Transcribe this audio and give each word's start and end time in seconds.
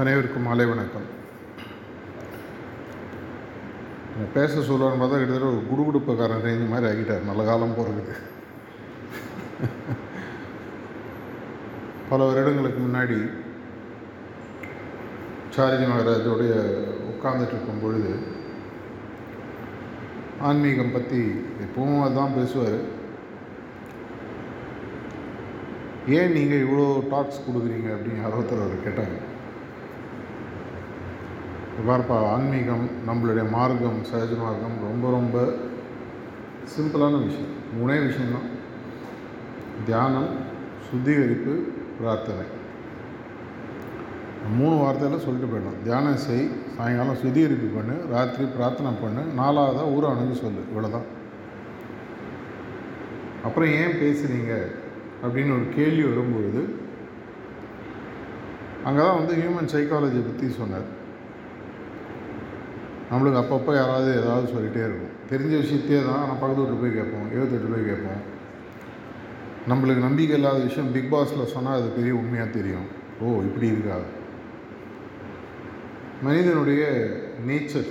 அனைவருக்கும் 0.00 0.44
மாலை 0.46 0.64
வணக்கம். 0.70 1.06
பேச 4.34 4.52
சொல்லுவான்னு 4.68 5.00
பார்த்தா 5.00 5.18
கிட்டத்தட்ட 5.20 5.48
ஒரு 5.52 5.60
குடுகுடுப்பக்காரன் 5.70 6.44
ரேஞ்சு 6.46 6.66
மாதிரி 6.72 6.86
ஆகிட்டார். 6.88 7.24
நல்ல 7.28 7.44
காலம் 7.48 7.74
போகிறதுக்கு 7.78 8.16
பல 12.10 12.26
வருடங்களுக்கு 12.28 12.80
முன்னாடி 12.82 13.16
சாரஜி 15.56 15.88
மகாராஜோடைய 15.92 16.52
உட்கார்ந்துட்டு 17.12 17.56
இருக்கும் 17.56 17.82
பொழுது 17.84 18.12
ஆன்மீகம் 20.50 20.94
பற்றி 20.96 21.22
எப்பவும் 21.64 22.04
அதான் 22.08 22.36
பேசுவார். 22.38 22.78
ஏன் 26.18 26.36
நீங்கள் 26.38 26.64
இவ்வளோ 26.66 26.86
டாக்ஸ் 27.14 27.44
கொடுக்குறீங்க 27.48 27.90
அப்படின்னு 27.96 28.22
யாரோ 28.22 28.38
ஒருத்தர் 28.42 28.64
அவர் 28.66 28.86
கேட்டாங்க. 28.86 29.18
பார்ப்பா 31.86 32.16
ஆன்மீகம் 32.34 32.86
நம்மளுடைய 33.08 33.42
மார்க்கம் 33.54 33.98
சகஜ 34.10 34.32
மார்க்கம் 34.40 34.76
ரொம்ப 34.86 35.10
ரொம்ப 35.16 35.36
சிம்பிளான 36.72 37.18
விஷயம். 37.26 37.52
மூணே 37.76 37.96
விஷயம்தான். 38.06 38.48
தியானம் 39.88 40.30
சுத்திகரிப்பு 40.86 41.54
பிரார்த்தனை. 42.00 42.46
மூணு 44.58 44.74
வார்த்தையில் 44.82 45.24
சொல்லிட்டு 45.26 45.50
போயிடணும் 45.52 45.80
தியானம் 45.86 46.20
செய் 46.26 46.44
சாயங்காலம் 46.76 47.20
சுத்திகரிப்பு 47.22 47.70
பண்ணு 47.76 47.96
ராத்திரி 48.14 48.44
பிரார்த்தனை 48.56 48.92
பண்ணு 49.04 49.24
நாலாவதாக 49.40 49.94
ஊரை 49.94 50.10
அணுகி 50.12 50.36
சொல்லு. 50.42 50.68
இவ்வளோதான் 50.70 51.08
அப்புறம் 53.46 53.72
ஏன் 53.80 53.98
பேசுகிறீங்க 54.04 54.52
அப்படின்னு 55.24 55.56
ஒரு 55.58 55.66
கேள்வி 55.78 56.04
வரும்பொழுது 56.10 56.62
அங்கே 58.86 59.02
தான் 59.06 59.18
வந்து 59.20 59.34
ஹியூமன் 59.40 59.74
சைக்காலஜி 59.74 60.20
பற்றி 60.28 60.46
சொன்னார். 60.60 60.88
நம்மளுக்கு 63.10 63.40
அப்பப்போ 63.42 63.74
யாராவது 63.74 64.20
ஏதாவது 64.20 64.52
சொல்லிகிட்டே 64.52 64.82
இருக்கும். 64.88 65.14
தெரிஞ்ச 65.30 65.54
விஷயத்தையே 65.62 66.06
தான் 66.06 66.26
நான் 66.26 66.40
பக்கத்து 66.40 66.62
வீட்டு 66.62 66.80
போய் 66.80 66.96
கேட்போம் 66.98 67.30
எழுபத்தெட்டு 67.30 67.74
போய் 67.74 67.88
கேட்போம். 67.90 68.20
நம்மளுக்கு 69.70 70.06
நம்பிக்கை 70.08 70.36
இல்லாத 70.36 70.58
விஷயம் 70.58 70.92
பிக் 70.92 71.14
பாஸில் 71.14 71.52
சொன்னால் 71.54 71.80
அது 71.80 71.88
பெரிய 71.88 72.14
உண்மையாக 72.14 72.50
தெரியும். 72.50 72.86
ஓ 73.20 73.40
இப்படி 73.40 73.66
இருக்கா? 73.66 73.96
மனிதனுடைய 76.22 76.84
நேச்சர். 77.46 77.90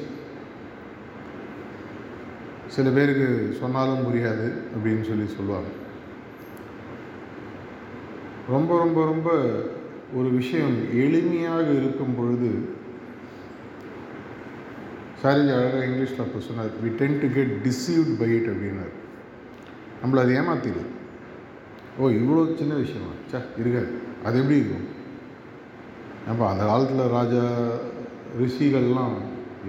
சில 2.67 2.89
பேருக்கு 2.89 3.57
சொன்னாலும் 3.59 4.05
புரியாது 4.07 4.47
அப்படின்னு 4.75 5.01
சொல்லி 5.01 5.27
சொல்லுவாங்க. 5.27 5.67
ரொம்ப 8.49 8.77
ரொம்ப 8.77 9.05
ரொம்ப 9.05 9.29
ஒரு 10.13 10.29
விஷயம் 10.29 10.75
எளிமையாக 10.93 11.77
இருக்கும் 11.77 12.15
பொழுது 12.17 12.49
சாரிஜி 15.21 15.51
அழகாக 15.57 15.85
இங்கிலீஷில் 15.85 16.23
அப்போ 16.23 16.39
சொன்னார் 16.39 16.73
we 16.83 16.89
tend 16.95 17.19
to 17.19 17.27
get 17.35 17.53
deceived 17.67 18.11
by 18.19 18.29
it 18.37 18.49
அப்படின்னார். 18.51 18.93
நம்மளை 20.01 20.19
அது 20.23 20.33
ஏமாத்திடுது 20.39 20.83
ஓ 21.99 22.09
இவ்வளோ 22.09 22.41
சின்ன 22.57 22.73
விஷயமா? 22.75 23.11
சா 23.31 23.37
இருக்காது 23.61 23.89
அது 24.25 24.39
எப்படி 24.41 24.57
இருக்கும்? 24.59 24.87
அப்போ 26.29 26.43
அந்த 26.49 26.63
காலத்தில் 26.65 27.11
ராஜா 27.17 27.43
ரிஷிகள்லாம் 28.39 29.15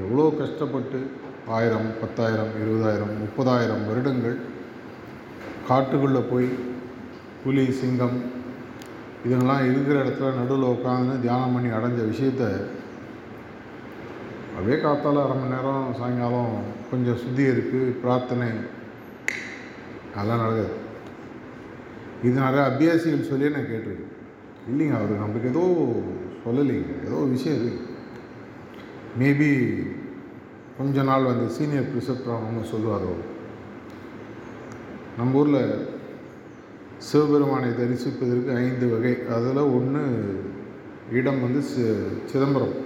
எவ்வளோ 0.04 0.24
கஷ்டப்பட்டு 0.41 0.98
ஆயிரம் 1.56 1.88
பத்தாயிரம் 2.00 2.52
இருபதாயிரம் 2.62 3.12
முப்பதாயிரம் 3.22 3.84
வருடங்கள் 3.88 4.36
காட்டுக்குள்ளே 5.69 6.22
போய் 6.30 6.48
புலி 7.44 7.64
சிங்கம் 7.80 8.19
இதுங்கெல்லாம் 9.24 9.64
இருக்கிற 9.70 9.96
இடத்துல 10.04 10.34
நடுவில் 10.34 10.72
உட்காந்து 10.74 11.14
தியானம் 11.20 11.54
பண்ணி 11.54 11.70
அடைஞ்ச 11.78 12.00
விஷயத்த 12.12 12.44
அப்படியே 14.59 14.83
காத்தால் 14.83 15.19
அரை 15.23 15.34
மணி 15.37 15.55
நேரம் 15.55 15.95
சாயங்காலம் 15.98 16.55
கொஞ்சம் 16.91 17.16
சுத்திகரிப்பு 17.16 17.81
பிரார்த்தனை. 18.03 18.47
அதெல்லாம் 20.15 20.41
நடக்காது. 20.41 20.72
இது 22.22 22.41
நிறைய 22.41 22.62
அபியாசிகள் 22.71 23.28
சொல்லி 23.28 23.50
நான் 23.50 23.69
கேட்டிருக்கேன். 23.69 24.09
இல்லைங்க 24.71 24.97
அவர் 24.97 25.12
நம்மளுக்கு 25.21 25.50
ஏதோ 25.53 25.62
சொல்லலைங்க. 26.44 26.97
ஏதோ 27.06 27.21
விஷயம் 27.34 27.60
இருக்குது 27.60 27.87
மேபி 29.21 29.50
கொஞ்ச 30.78 31.03
நாள் 31.03 31.28
வந்து 31.31 31.47
சீனியர் 31.59 31.88
ப்ரிசெப்டர் 31.93 32.71
சொல்லுவார் 32.72 33.06
அவர். 33.11 33.22
நம்ம 35.19 35.38
ஊரில் 35.38 35.87
சிவபெருமானை 36.97 37.71
தரிசிப்பதற்கு 37.71 38.56
ஐந்து 38.65 38.88
வகை. 38.97 39.15
அதில் 39.37 39.65
ஒன்று 39.78 40.05
இடம் 41.12 41.43
வந்து 41.47 41.62
சி 41.62 41.82
சிதம்பரம். 42.25 42.77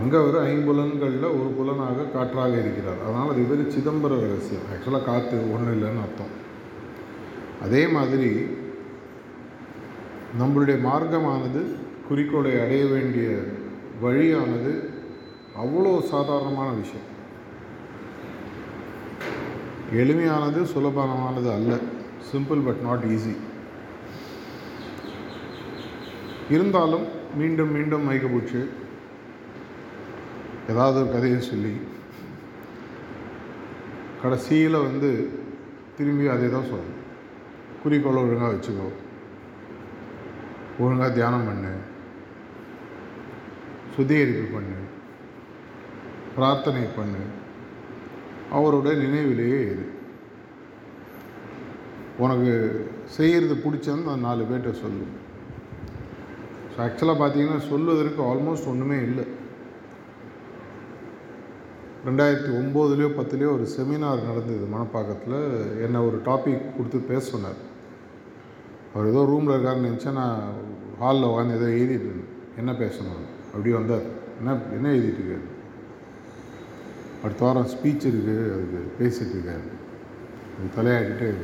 அங்கே 0.00 0.16
அவர் 0.22 0.36
ஐம்புலன்களில் 0.50 1.26
ஒரு 1.38 1.48
புலனாக 1.56 2.04
காற்றாக 2.14 2.52
இருக்கிறார். 2.62 3.00
அதனால் 3.04 3.30
அது 3.32 3.40
இவர் 3.46 3.62
சிதம்பர 3.74 4.20
ரகசியம். 4.24 4.66
ஆக்சுவலாக 4.72 5.08
காற்று 5.08 5.38
ஒன்றும் 5.54 5.74
இல்லைன்னு 5.76 6.02
அர்த்தம். 6.06 6.34
அதே 7.64 7.82
மாதிரி 7.96 8.30
நம்மளுடைய 10.40 10.76
மார்க்கமானது 10.88 11.62
குறிக்கோளை 12.08 12.52
அடைய 12.64 12.82
வேண்டிய 12.94 13.28
வழியானது 14.02 14.72
அவ்வளோ 15.62 15.92
சாதாரணமான 16.12 16.68
விஷயம். 16.82 17.08
எளிமையானது 20.00 20.60
சுலபமானது 20.74 21.48
அல்ல. 21.58 21.72
சிம்பிள் 22.30 22.60
பட் 22.66 22.82
நாட் 22.88 23.06
ஈஸி 23.14 23.34
இருந்தாலும் 26.54 27.06
மீண்டும் 27.40 27.72
மீண்டும் 27.76 28.06
மைக்கபூச்சு 28.08 28.60
ஏதாவது 30.68 31.00
ஒரு 31.00 31.12
கதையை 31.12 31.40
சொல்லி 31.40 31.80
கடைசியில் 34.22 34.84
வந்து 34.86 35.10
திரும்பி 35.96 36.26
அதே 36.26 36.48
தான் 36.50 36.68
சொல்லணும். 36.70 36.98
குறிக்கோளை 37.82 38.22
ஒழுங்காக 38.22 38.52
வச்சுக்கோ. 38.54 38.88
ஒழுங்காக 40.78 41.12
தியானம் 41.12 41.46
பண்ணு. 41.46 41.72
சுத்திகரிப்பு 43.94 44.44
பண்ணு. 44.56 44.78
பிரார்த்தனை 46.34 46.82
பண்ணு. 46.82 47.22
அவரோட 48.52 48.96
நினைவிலேயே 48.96 49.60
இரு. 49.72 49.86
உனக்கு 52.18 52.54
செய்கிறது 53.04 53.54
பிடிச்சதுன்னு 53.54 54.12
அந்த 54.14 54.16
நாலு 54.16 54.44
பேர்கிட்ட 54.44 54.72
சொல்லு 54.72 55.06
ஸோ 56.72 56.78
ஆக்சுவலாக 56.86 57.20
பார்த்தீங்கன்னா 57.20 57.58
சொல்வதற்கு 57.58 58.22
ஆல்மோஸ்ட் 58.22 58.66
ஒன்றுமே 58.66 58.98
இல்லை. 59.02 59.24
ரெண்டாயிரத்தி 62.06 62.50
ஒம்போதுலேயோ 62.58 63.08
பத்துலேயோ 63.16 63.50
ஒரு 63.54 63.68
செமினார் 63.76 64.22
நடந்தது 64.28 64.66
மணப்பாக்கத்தில் 64.74 65.40
என்னை 65.82 66.00
ஒரு 66.00 66.20
டாபிக் 66.24 66.76
கொடுத்து 66.76 66.98
பேச 66.98 67.30
சொன்னார். 67.30 67.58
அவர் 68.94 69.08
ஏதோ 69.08 69.24
ரூமில் 69.24 69.56
இருக்காருன்னு 69.56 69.88
நினச்சா 69.88 70.12
நான் 70.12 70.40
ஹாலில் 70.98 71.22
உட்காந்து 71.22 71.56
ஏதோ 71.56 71.64
எழுதிட்டு 71.64 72.06
இருந்தேன். 72.06 72.30
என்ன 72.56 72.72
பேசணும் 72.72 73.24
அப்படி 73.54 73.70
வந்தார். 73.70 74.06
என்ன 74.38 74.58
என்ன 74.72 74.88
எழுதிட்டு 74.88 75.22
இருக்காரு? 75.22 75.46
அடுத்த 77.24 77.44
வாரம் 77.44 77.66
ஸ்பீச் 77.66 78.06
இருக்குது 78.10 78.36
அதுக்கு 78.54 78.92
பேசிகிட்டு 79.00 79.36
இருக்காரு. 79.38 79.66
அது 80.56 80.68
தலையாடிட்டு 80.76 81.34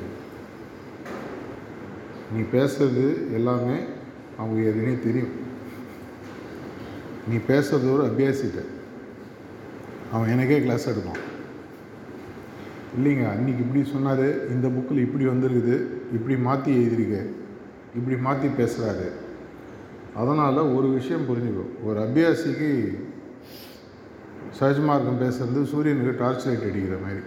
நீ 2.35 2.41
பேசுறது 2.53 3.33
எல்லாமே 3.33 3.77
அவங்க 4.39 4.71
எதுனே 4.71 5.03
தெரியும். 5.03 5.35
நீ 7.29 7.37
பேசுறது 7.37 7.93
ஒரு 7.93 8.05
அபியாசிட்ட. 8.07 8.63
அவன் 10.13 10.33
எனக்கே 10.35 10.59
கிளாஸ் 10.61 10.89
எடுப்பான். 10.89 11.23
இல்லைங்க 12.97 13.25
அன்றைக்கி 13.33 13.63
இப்படி 13.65 13.81
சொன்னார் 13.85 14.27
இந்த 14.55 14.67
புக்கில் 14.69 15.05
இப்படி 15.05 15.25
வந்திருக்குது 15.27 15.77
இப்படி 16.17 16.37
மாற்றி 16.37 16.71
எழுதிருக்க 16.77 17.17
இப்படி 17.99 18.17
மாற்றி 18.27 18.49
பேசுகிறாரு 18.59 19.09
அதனால் 20.21 20.61
ஒரு 20.77 20.89
விஷயம் 20.89 21.27
புரிஞ்சுக்கும் 21.29 21.73
ஒரு 21.85 21.99
அபியாசிக்கு 22.01 22.71
சஹஜ்மார்க்கம் 24.59 25.23
பேசுகிறது 25.23 25.63
சூரியனுக்கு 25.73 26.13
டார்ச் 26.19 26.47
லைட் 26.47 26.69
அடிக்கிற 26.69 26.97
மாதிரி. 27.03 27.23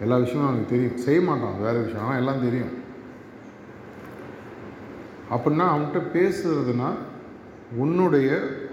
எல்லா 0.00 0.16
விஷயமும் 0.16 0.46
அவனுக்கு 0.46 0.72
தெரியும். 0.74 0.96
செய்ய 0.96 1.20
மாட்டான் 1.20 1.60
வேறு 1.60 1.84
விஷயம் 1.84 2.04
ஆனால் 2.06 2.20
எல்லாம் 2.22 2.44
தெரியும். 2.44 2.72
அப்படின்னா 5.34 5.66
அவன்கிட்ட 5.74 6.00
பேசுகிறதுனா 6.16 6.90
உன்னுடைய 7.76 8.30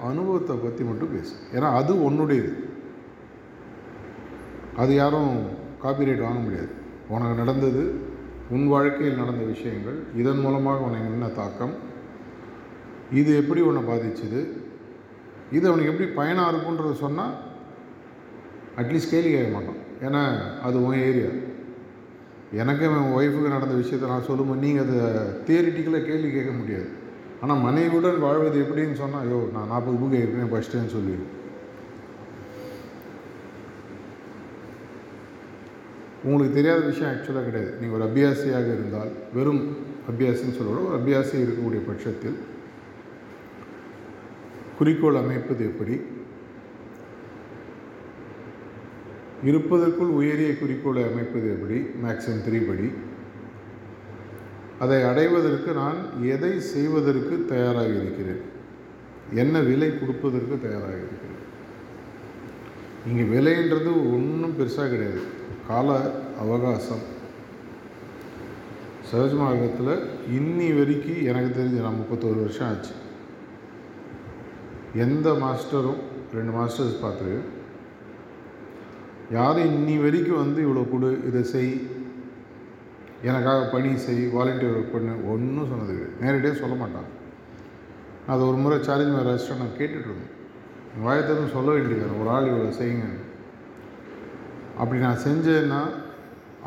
அனுபவத்தை 0.10 0.56
பற்றி 0.56 0.84
மட்டும் 0.84 1.14
பேசு. 1.16 1.34
ஏன்னா 1.56 1.68
அது 1.80 1.94
உன்னுடையது. 2.08 2.52
அது 4.82 4.92
யாரும் 4.96 5.34
காப்பிரைட் 5.84 6.26
வாங்க 6.26 6.40
முடியாது. 6.46 6.72
உனக்கு 7.14 7.36
நடந்தது 7.42 7.84
உன் 8.56 8.68
வாழ்க்கையில் 8.74 9.22
நடந்த 9.22 9.44
விஷயங்கள் 9.44 9.98
இதன் 10.22 10.42
மூலமாக 10.46 10.86
உனக்கு 10.88 11.12
என்ன 11.12 11.28
தாக்கம் 11.40 11.74
இது 13.20 13.32
எப்படி 13.42 13.62
உன்னை 13.62 13.82
பாதிச்சுது 13.90 14.42
இது 15.58 15.66
அவனுக்கு 15.70 15.92
எப்படி 15.94 16.10
பயனாக 16.20 16.52
இருக்குன்றத 16.52 16.94
சொன்னால் 17.06 17.34
அட்லீஸ்ட் 18.82 19.14
கேள்வி 19.14 19.32
கேட்க 19.32 19.50
மாட்டான். 19.54 19.80
ஏன்னா 20.06 20.22
அது 20.68 20.78
உன் 20.86 21.02
ஏரியா 21.08 21.32
எனக்கு 22.62 22.86
என் 22.86 23.14
ஒய்ஃபுக்கு 23.18 23.56
நடந்த 23.56 23.76
விஷயத்தை 23.82 24.08
நான் 24.10 24.28
சொல்லும்போது 24.30 24.64
நீங்கள் 24.66 24.86
அதை 24.86 25.00
தியரிட்டிக்கலாக 25.48 26.08
கேள்வி 26.10 26.30
கேட்க 26.32 26.52
முடியாது. 26.52 26.90
ஆனால் 27.42 27.64
மனைவியுடன் 27.66 28.20
வாழ்வது 28.20 28.58
எப்படின்னு 28.64 28.94
சொன்னால் 28.94 29.24
ஐயோ 29.26 29.38
நான் 29.54 29.72
நாற்பது 29.74 30.00
புக்கு 30.02 30.20
ஏற்கனவே 30.22 30.52
படிச்சிட்டேன்னு 30.54 30.96
சொல்லிடுவேன் 30.96 31.38
உங்களுக்கு 36.24 36.56
தெரியாத 36.56 36.82
விஷயம் 36.86 37.12
ஆக்சுவலாக 37.12 37.46
கிடையாது. 37.46 37.72
நீங்கள் 37.80 37.98
ஒரு 38.00 38.06
அபியாசியாக 38.08 38.68
இருந்தால் 38.74 39.12
வெறும் 39.34 39.62
அபியாசின்னு 40.12 40.58
சொல்ல 40.58 40.82
ஒரு 40.82 40.98
அபியாசி 41.00 41.36
இருக்கக்கூடிய 41.44 41.82
பட்சத்தில் 41.88 42.38
குறிக்கோள் 44.78 45.22
அமைப்பது 45.22 45.64
எப்படி? 45.66 45.96
இருப்பதற்குள் 49.50 50.16
உயரிய 50.20 50.52
குறிக்கோளை 50.58 51.04
அமைப்பது 51.12 51.48
எப்படி? 51.56 51.78
மேக்ஸிமம் 52.04 52.46
த்ரீ 52.48 52.60
படி. 52.68 52.90
அதை 54.84 54.98
அடைவதற்கு 55.10 55.72
நான் 55.82 56.00
எதை 56.34 56.54
செய்வதற்கு 56.74 57.36
தயாராக 57.52 57.92
இருக்கிறேன்? 58.02 58.42
என்ன 59.42 59.56
விலை 59.70 59.90
கொடுப்பதற்கு 60.00 60.56
தயாராக 60.66 60.96
இருக்கிறேன்? 61.02 61.38
இங்கே 63.10 63.26
விலைன்றது 63.34 63.92
ஒன்றும் 64.16 64.58
பெருசாக 64.60 64.90
கிடையாது. 64.94 65.22
கால 65.68 65.90
அவகாசம். 66.44 67.04
சகஜ 69.12 69.34
மார்க்கத்தில் 69.40 69.94
இன்னி 70.40 70.68
வரைக்கும் 70.78 71.24
எனக்கு 71.30 71.50
தெரிஞ்சு 71.56 71.86
நான் 71.86 72.02
முப்பத்தோரு 72.02 72.40
வருஷம் 72.44 72.68
ஆச்சு. 72.68 72.94
எந்த 75.06 75.30
மாஸ்டரும் 75.44 76.02
ரெண்டு 76.36 76.52
மாஸ்டர்ஸ் 76.58 77.02
பார்த்துருக்கேன் 77.04 77.50
யாரும் 79.38 79.70
இன்னி 79.72 79.96
வரைக்கும் 80.04 80.42
வந்து 80.44 80.60
இவ்வளோ 80.66 80.84
கொடு 80.92 81.10
இதை 81.28 81.42
செய் 81.54 81.74
எனக்காக 83.30 83.70
பணி 83.74 83.90
செய் 84.06 84.22
வாலண்டியர் 84.28 84.78
ஒர்க் 84.78 84.94
பண்ணு 84.94 85.14
ஒன்றும் 85.32 85.70
சொன்னது 85.72 85.92
கிடையாது. 85.94 86.22
நேரடியாக 86.22 86.60
சொல்ல 86.60 86.76
மாட்டான். 86.76 87.10
அது 88.28 88.42
ஒரு 88.48 88.58
முறை 88.64 88.78
சேலஞ்ச் 88.88 89.20
ரெஸ்டாக 89.28 89.62
நான் 89.62 89.78
கேட்டுட்ருந்தேன் 89.80 90.32
வாயத்தரும் 91.06 91.54
சொல்ல 91.56 91.70
வேண்டியது 91.72 92.20
ஒரு 92.22 92.30
ஆள் 92.36 92.50
இவ்வளோ 92.52 92.72
செய்யுங்க. 92.80 93.10
அப்படி 94.78 95.00
நான் 95.02 95.24
செஞ்சேன்னா 95.28 95.82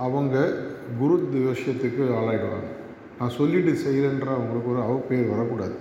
அவங்க 0.04 0.36
குரு 0.98 1.16
விஷயத்துக்கு 1.32 2.02
ஆளாயிடுவாங்க. 2.20 2.70
நான் 3.18 3.36
சொல்லிட்டு 3.38 3.72
செய்கிறேன்ற 3.84 4.28
அவங்களுக்கு 4.36 4.72
ஒரு 4.72 4.80
அவ 4.86 4.94
பேர் 5.08 5.32
வரக்கூடாது. 5.34 5.76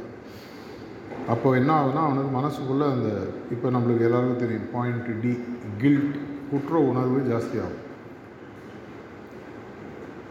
அப்போ 1.33 1.47
என்ன 1.59 1.71
ஆகுதுன்னா 1.79 2.03
அவனுக்கு 2.07 2.31
மனசுக்குள்ளே 2.39 2.85
அந்த 2.95 3.09
இப்போ 3.51 3.67
நம்மளுக்கு 3.69 4.07
எல்லாருக்கும் 4.07 4.43
தெரியும் 4.43 4.69
பாயிண்ட் 4.73 5.09
டி 5.23 5.33
கில்ட் 5.81 6.15
குற்ற 6.51 6.77
உணர்வு 6.91 7.19
ஜாஸ்தியாகும் 7.31 7.81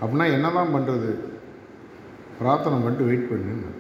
அப்படின்னா 0.03 0.27
என்ன 0.37 0.47
தான் 0.59 0.75
பண்ணுறது 0.75 1.11
பிரார்த்தனை 2.39 2.77
பண்ணிட்டு 2.83 3.09
வெயிட் 3.09 3.31
பண்ணுன்னு 3.31 3.71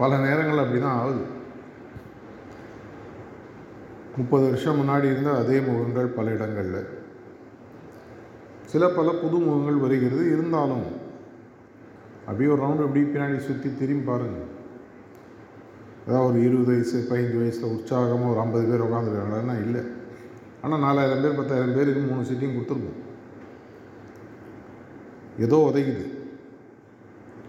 பல 0.00 0.16
நேரங்கள் 0.24 0.62
அப்படி 0.62 0.80
தான் 0.80 0.98
ஆகுது. 1.00 1.22
முப்பது 4.18 4.44
வருஷம் 4.48 4.78
முன்னாடி 4.80 5.06
இருந்த 5.12 5.30
அதே 5.40 5.56
முகங்கள் 5.68 6.08
பல 6.18 6.26
இடங்களில். 6.36 6.82
சில 8.72 8.84
பல 8.98 9.08
புது 9.22 9.36
முகங்கள் 9.46 9.82
வருகிறது. 9.84 10.24
இருந்தாலும் 10.34 10.86
அப்படியே 12.26 12.50
ஒரு 12.52 12.62
ரவுண்டு 12.64 12.86
அப்படியே 12.86 13.06
பின்னாடி 13.12 13.38
சுற்றி 13.48 13.68
திரும்பி 13.80 14.06
பாருங்கள் 14.10 14.52
ஏதாவது 16.06 16.28
ஒரு 16.30 16.38
இருபது 16.46 16.70
வயசு 16.72 16.96
பதினஞ்சு 17.10 17.38
வயசில் 17.42 17.72
உற்சாகமாக 17.74 18.32
ஒரு 18.32 18.40
ஐம்பது 18.44 18.64
பேர் 18.70 18.86
உட்காந்துருக்காங்கன்னா 18.86 19.56
இல்லை. 19.64 19.82
ஆனால் 20.64 20.84
நாலாயிரம் 20.86 21.24
பேர் 21.24 21.38
பத்தாயிரம் 21.40 21.76
பேருக்கு 21.78 22.10
மூணு 22.10 22.28
சீட்டையும் 22.28 22.56
கொடுத்துருக்கோம் 22.56 23.02
ஏதோ 25.38 25.72
உதைக்குது. 25.74 26.04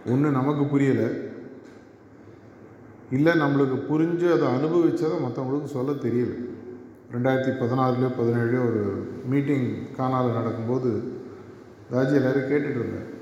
ஒன்று 0.05 0.31
நமக்கு 0.31 0.63
புரியலை. 0.63 1.25
இல்லை 3.11 3.33
நம்மளுக்கு 3.33 3.77
புரிஞ்சு 3.89 4.31
அதை 4.31 4.47
அனுபவித்ததை 4.47 5.17
மற்றவங்களுக்கு 5.25 5.63
சொல்ல 5.63 5.91
தெரியல. 5.91 6.33
ரெண்டாயிரத்தி 7.11 7.51
பதினாறுலையோ 7.59 8.09
பதினேழுலையோ 8.19 8.65
ஒரு 8.69 9.07
மீட்டிங் 9.29 9.95
காணாத 9.95 10.31
நடக்கும்போது 10.31 11.15
ராஜி 11.91 12.13
எல்லோரும் 12.13 12.49
கேட்டுட்ருந்தேன் 12.49 13.15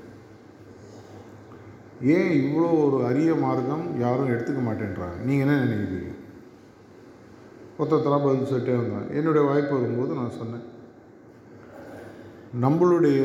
ஏன் 2.02 2.32
இவ்வளோ 2.40 2.84
ஒரு 2.84 3.04
அரிய 3.04 3.34
மார்க்கம் 3.34 4.00
யாரும் 4.00 4.30
எடுத்துக்க 4.30 4.60
மாட்டேன்றாங்க? 4.68 5.18
நீங்கள் 5.24 5.46
என்ன 5.46 5.64
நினைக்கிறீங்க? 5.64 6.14
ஒருத்தரா 7.78 8.18
பதில் 8.24 8.50
சொல்லிட்டே 8.50 8.76
வந்தேன் 8.76 9.16
என்னுடைய 9.16 9.48
வாய்ப்பு 9.48 9.80
வரும்போது 9.80 10.14
நான் 10.14 10.36
சொன்னேன். 10.38 10.66
நம்மளுடைய 12.60 13.20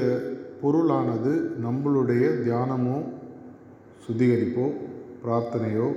பொருளானது 0.62 1.32
நம்மளுடைய 1.66 2.24
தியானமோ 2.46 2.98
சுத்திகரிப்போ 4.06 4.66
பிரார்த்தனையோ 5.24 5.88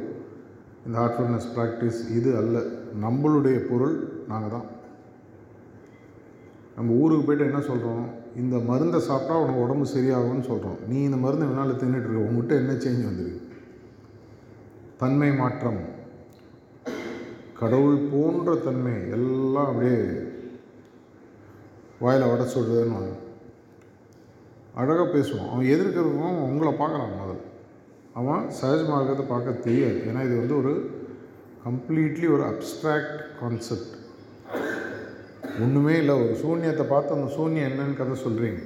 இந்த 0.86 0.98
ஹார்ட்ஃபுல்னஸ் 1.00 1.50
ப்ராக்டிஸ் 1.56 2.00
இது 2.16 2.36
அல்ல. 2.36 2.58
நம்மளுடைய 3.02 3.58
பொருள் 3.70 3.96
நாங்கள் 4.28 4.50
தான். 4.50 4.66
நம்ம 6.76 6.92
ஊருக்கு 6.92 7.24
போய்ட்டு 7.26 7.44
என்ன 7.44 7.60
சொல்கிறோம் 7.60 8.04
இந்த 8.36 8.56
மருந்தை 8.58 9.00
சாப்பிட்டா 9.00 9.40
உனக்கு 9.40 9.60
உடம்பு 9.60 9.86
சரியாகும்னு 9.94 10.48
சொல்கிறோம் 10.50 10.78
நீ 10.88 11.02
இந்த 11.02 11.16
மருந்து 11.16 11.46
வேணாலும் 11.46 11.80
தின்னுட்டு 11.82 12.08
இருக்க? 12.08 12.28
உங்ககிட்ட 12.28 12.54
என்ன 12.54 12.72
சேஞ்ச் 12.72 13.08
வந்துருக்கு? 13.08 13.42
தன்மை 14.98 15.30
மாற்றம். 15.32 15.82
கடவுள் 17.60 17.98
போன்ற 18.12 18.54
தன்மை 18.54 19.10
எல்லாம் 19.10 19.66
அப்படியே 19.66 19.98
வாயில் 22.00 22.30
வட 22.30 22.44
சொல்கிறதுன்னு 22.54 22.96
அழகாக 24.80 25.06
பேசுவான். 25.16 25.50
அவன் 25.52 25.70
எதிர்க்கிறவன் 25.74 26.44
உங்களை 26.48 26.72
பார்க்குறான் 26.80 27.18
முதல்ல. 27.20 27.42
அவன் 28.20 28.44
சகஜ 28.60 28.82
மார்க்கத்தை 28.90 29.24
பார்க்க 29.32 29.64
தெரியாது. 29.66 29.98
ஏன்னா 30.08 30.20
இது 30.28 30.34
வந்து 30.42 30.56
ஒரு 30.62 30.72
கம்ப்ளீட்லி 31.66 32.26
ஒரு 32.36 32.44
அப்ட்ராக்ட் 32.50 33.20
கான்செப்ட் 33.40 33.92
ஒன்றுமே 35.64 35.94
இல்லை. 36.02 36.14
ஒரு 36.24 36.34
சூன்யத்தை 36.42 36.84
பார்த்து 36.92 37.16
அந்த 37.16 37.28
சூன்யம் 37.36 37.68
என்னன்னு 37.70 37.98
கதை 38.00 38.16
சொல்கிறீங்க 38.26 38.62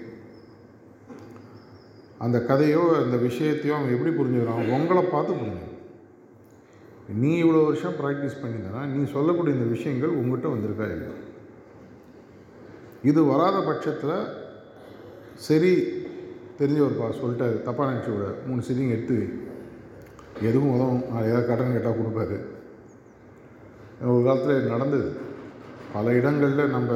அந்த 2.25 2.39
கதையோ 2.51 2.83
அந்த 3.03 3.17
விஷயத்தையோ 3.29 3.75
அவன் 3.77 3.95
எப்படி 3.97 4.13
புரிஞ்சுக்கிறான்? 4.19 4.71
உங்களை 4.77 5.03
பார்த்து 5.15 5.39
புரிஞ்சுக்கிறான். 5.41 5.75
நீ 7.21 7.31
இவ்வளோ 7.43 7.61
வருஷம் 7.67 7.99
ப்ராக்டிஸ் 8.01 8.41
பண்ணியிருந்தனா 8.41 8.81
நீ 8.95 9.03
சொல்லக்கூடிய 9.13 9.57
இந்த 9.57 9.69
விஷயங்கள் 9.75 10.19
உங்கள்கிட்ட 10.21 10.49
வந்திருக்கா 10.55 10.87
இல்லை 10.95 11.13
இது 13.11 13.21
வராத 13.31 13.57
பட்சத்தில் 13.69 14.17
சரி 15.47 15.73
தெரிஞ்சவர்ப்பா 16.59 17.09
சொல்லிட்டாரு 17.19 17.57
தப்பாக 17.67 17.89
நினச்சி 17.91 18.13
விட 18.15 18.29
மூணு 18.47 18.63
சிலிங் 18.69 18.91
எடுத்து 18.91 19.17
வை. 19.19 19.27
எதுவும் 20.49 20.75
உதவும் 20.75 21.05
நான் 21.13 21.25
ஏதாவது 21.25 21.47
கடன் 21.47 21.73
கேட்டால் 21.73 21.99
கொடுப்பாரு. 21.99 22.37
ஒரு 24.07 24.25
காலத்தில் 24.25 24.69
நடந்தது. 24.69 25.09
பல 25.93 26.13
இடங்களில் 26.13 26.75
நம்ம 26.77 26.93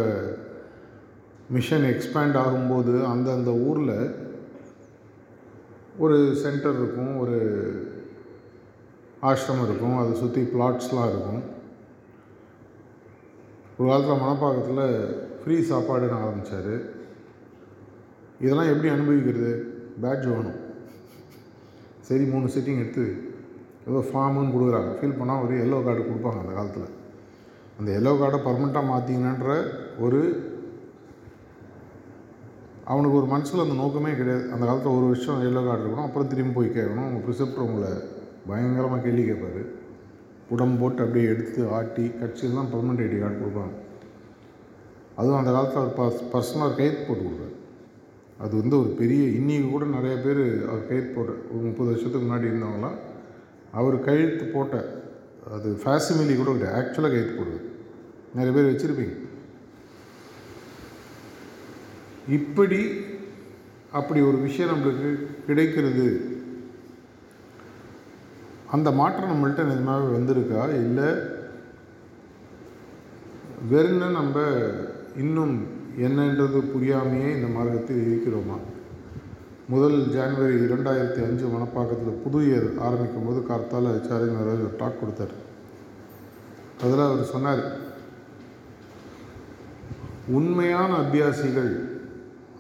மிஷன் 1.51 1.83
எக்ஸ்பேண்ட் 1.83 2.37
ஆகும்போது 2.43 3.05
அந்தந்த 3.05 3.51
ஊரில் 3.51 4.15
ஒரு 5.99 6.19
சென்டர் 6.43 6.77
இருக்கும் 6.77 7.19
ஒரு 7.19 7.39
ஆசிரமம் 9.23 9.65
இருக்கும் 9.65 9.99
அதை 9.99 10.13
சுற்றி 10.15 10.43
பிளாட்ஸ்லாம் 10.43 11.09
இருக்கும். 11.09 11.43
ஒரு 13.79 13.89
காலத்தில் 13.91 14.25
மணப்பாக்கத்தில் 14.25 14.87
ஃப்ரீ 15.43 15.57
சாப்பாடுன்னு 15.71 16.21
ஆரம்பித்தார் 16.23 16.75
இதெல்லாம் 18.45 18.71
எப்படி 18.73 18.89
அனுபவிக்கிறது? 18.95 19.51
பேட்ஜ் 20.05 20.27
வேணும் 20.33 20.59
சரி 22.09 22.25
மூணு 22.31 22.47
சிட்டிங் 22.55 22.81
எடுத்து 22.83 23.05
ஏதோ 23.89 24.01
ஃபார்முன்னு 24.09 24.55
கொடுக்குறாங்க. 24.55 24.91
ஃபில் 24.99 25.19
பண்ணால் 25.19 25.43
ஒரு 25.45 25.55
எல்லோ 25.65 25.79
கார்டு 25.85 26.03
கொடுப்பாங்க 26.09 26.41
அந்த 26.43 26.55
காலத்தில். 26.57 26.89
அந்த 27.79 27.91
எல்லோ 27.99 28.13
கார்டை 28.21 28.39
பர்மனெண்ட்டாக 28.47 28.91
மாற்றிங்கன்ற 28.91 29.53
ஒரு 30.05 30.21
அவனுக்கு 32.93 33.19
ஒரு 33.21 33.29
மனசில் 33.33 33.65
அந்த 33.65 33.77
நோக்கமே 33.83 34.13
கிடையாது. 34.21 34.45
அந்த 34.55 34.65
காலத்தில் 34.69 34.97
ஒரு 34.99 35.07
வருஷம் 35.11 35.45
எல்லோ 35.49 35.63
கார்டு 35.67 35.83
இருக்கணும் 35.85 36.09
அப்புறம் 36.09 36.31
திரும்பி 36.33 36.55
போய் 36.57 36.75
கேட்கணும். 36.77 37.07
அவங்க 37.07 37.21
ப்ரிசெப்டர் 37.27 37.67
உங்களை 37.69 37.93
பயங்கரமாக 38.49 39.03
கேள்வி 39.07 39.25
கேட்பார். 39.29 39.63
உடம்பு 40.55 40.77
போட்டு 40.83 41.03
அப்படியே 41.05 41.27
எடுத்து 41.33 41.61
ஆட்டி 41.79 42.05
கட்சியில் 42.21 42.59
தான் 42.61 42.71
பர்மனெண்ட் 42.73 43.05
ஐடி 43.07 43.19
கார்டு 43.23 43.43
கொடுப்பாங்க. 43.43 43.75
அதுவும் 45.19 45.41
அந்த 45.41 45.51
காலத்தில் 45.57 45.83
அவர் 45.83 45.97
பர்ஸ் 46.01 46.23
பர்சனலாக 46.35 46.77
கையெழுத்து 46.79 47.07
போட்டு 47.09 47.25
கொடுப்பாரு. 47.27 47.55
அது 48.43 48.57
வந்து 48.57 48.79
ஒரு 48.81 48.89
பெரிய 48.89 49.23
இன்றைக்கி 49.23 49.71
கூட 49.71 49.85
நிறைய 49.85 50.17
பேர் 50.17 50.69
அவர் 50.69 50.87
கையெழுத்து 50.87 51.15
போட்ட 51.15 51.33
ஒரு 51.33 51.63
முப்பது 51.63 51.91
வருஷத்துக்கு 51.91 52.29
முன்னாடி 52.29 52.53
இருந்தவங்களாம் 52.53 52.99
அவர் 53.73 54.01
கையெழுத்து 54.01 54.45
போட்ட 54.45 55.03
அது 55.53 55.81
ஃபேசிமிலி 55.85 56.37
கூட 56.37 56.53
கிடையாது 56.53 56.81
ஆக்சுவலாக 56.81 57.11
கையெழுத்து 57.11 57.43
போடுது 57.43 57.61
நிறைய 58.35 58.61
பேர் 58.61 58.73
வச்சுருப்பீங்க. 58.73 59.17
இப்படி 62.29 62.91
அப்படி 63.93 64.21
ஒரு 64.21 64.37
விஷயம் 64.37 64.75
நம்மளுக்கு 64.75 65.27
கிடைக்கிறது. 65.47 66.37
அந்த 68.71 68.91
மாற்றம் 68.91 69.31
நம்மள்ட்ட 69.31 69.65
நிஜமாகவே 69.65 70.17
வந்திருக்கா? 70.17 70.69
இல்லை. 70.69 71.11
வெறும்னு 73.73 74.11
நம்ம 74.11 74.41
இன்னும் 75.17 75.72
என்னன்றது 75.99 76.59
புரியாமையே 76.75 77.37
இந்த 77.37 77.47
மார்க்கத்தில் 77.47 78.03
இருக்கிறோமா? 78.07 78.57
முதல் 79.69 79.99
ஜான்வரி 80.01 80.55
இரண்டாயிரத்தி 80.67 81.25
அஞ்சு 81.27 81.47
மணப்பாக்கத்தில் 81.47 82.21
புது 82.25 82.39
இயர் 82.47 82.79
ஆரம்பிக்கும் 82.79 83.27
போது 83.27 83.41
கார்த்தால் 83.41 84.09
சாரி 84.09 84.29
ஒரு 84.29 84.77
டாக் 84.79 85.01
கொடுத்தார். 85.01 85.35
அதில் 86.83 86.99
அவர் 86.99 87.25
சொன்னார் 87.25 87.63
உண்மையான 90.29 90.97
அபியாசிகள் 90.97 91.91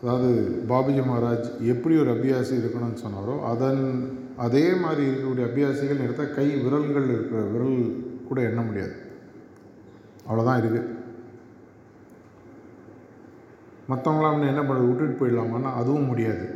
அதாவது 0.02 0.30
பாபுஜி 0.68 1.02
மகாராஜ் 1.08 1.66
எப்படி 1.72 1.96
ஒரு 1.96 2.10
அபியாசி 2.10 2.54
இருக்கணும்னு 2.60 3.02
சொன்னாரோ 3.04 3.42
அதன் 3.42 4.18
அதே 4.36 4.74
மாதிரி 4.74 5.08
இருக்கக்கூடிய 5.08 5.46
அபியாசிகள் 5.50 6.04
எடுத்தால் 6.04 6.34
கை 6.34 6.54
விரல்கள் 6.54 7.08
இருக்கிற 7.08 7.40
விரல் 7.40 8.04
கூட 8.28 8.40
எண்ண 8.40 8.60
முடியாது. 8.60 8.94
அவ்வளோதான் 10.28 10.60
இருக்குது 10.62 11.00
மற்றவங்களாம் 13.88 14.46
என்ன 14.46 14.62
பண்ணுறது 14.62 14.88
விட்டுட்டு 14.88 15.16
போயிடலாமான்னா 15.20 15.70
அதுவும் 15.80 16.06
முடியாது. 16.06 16.46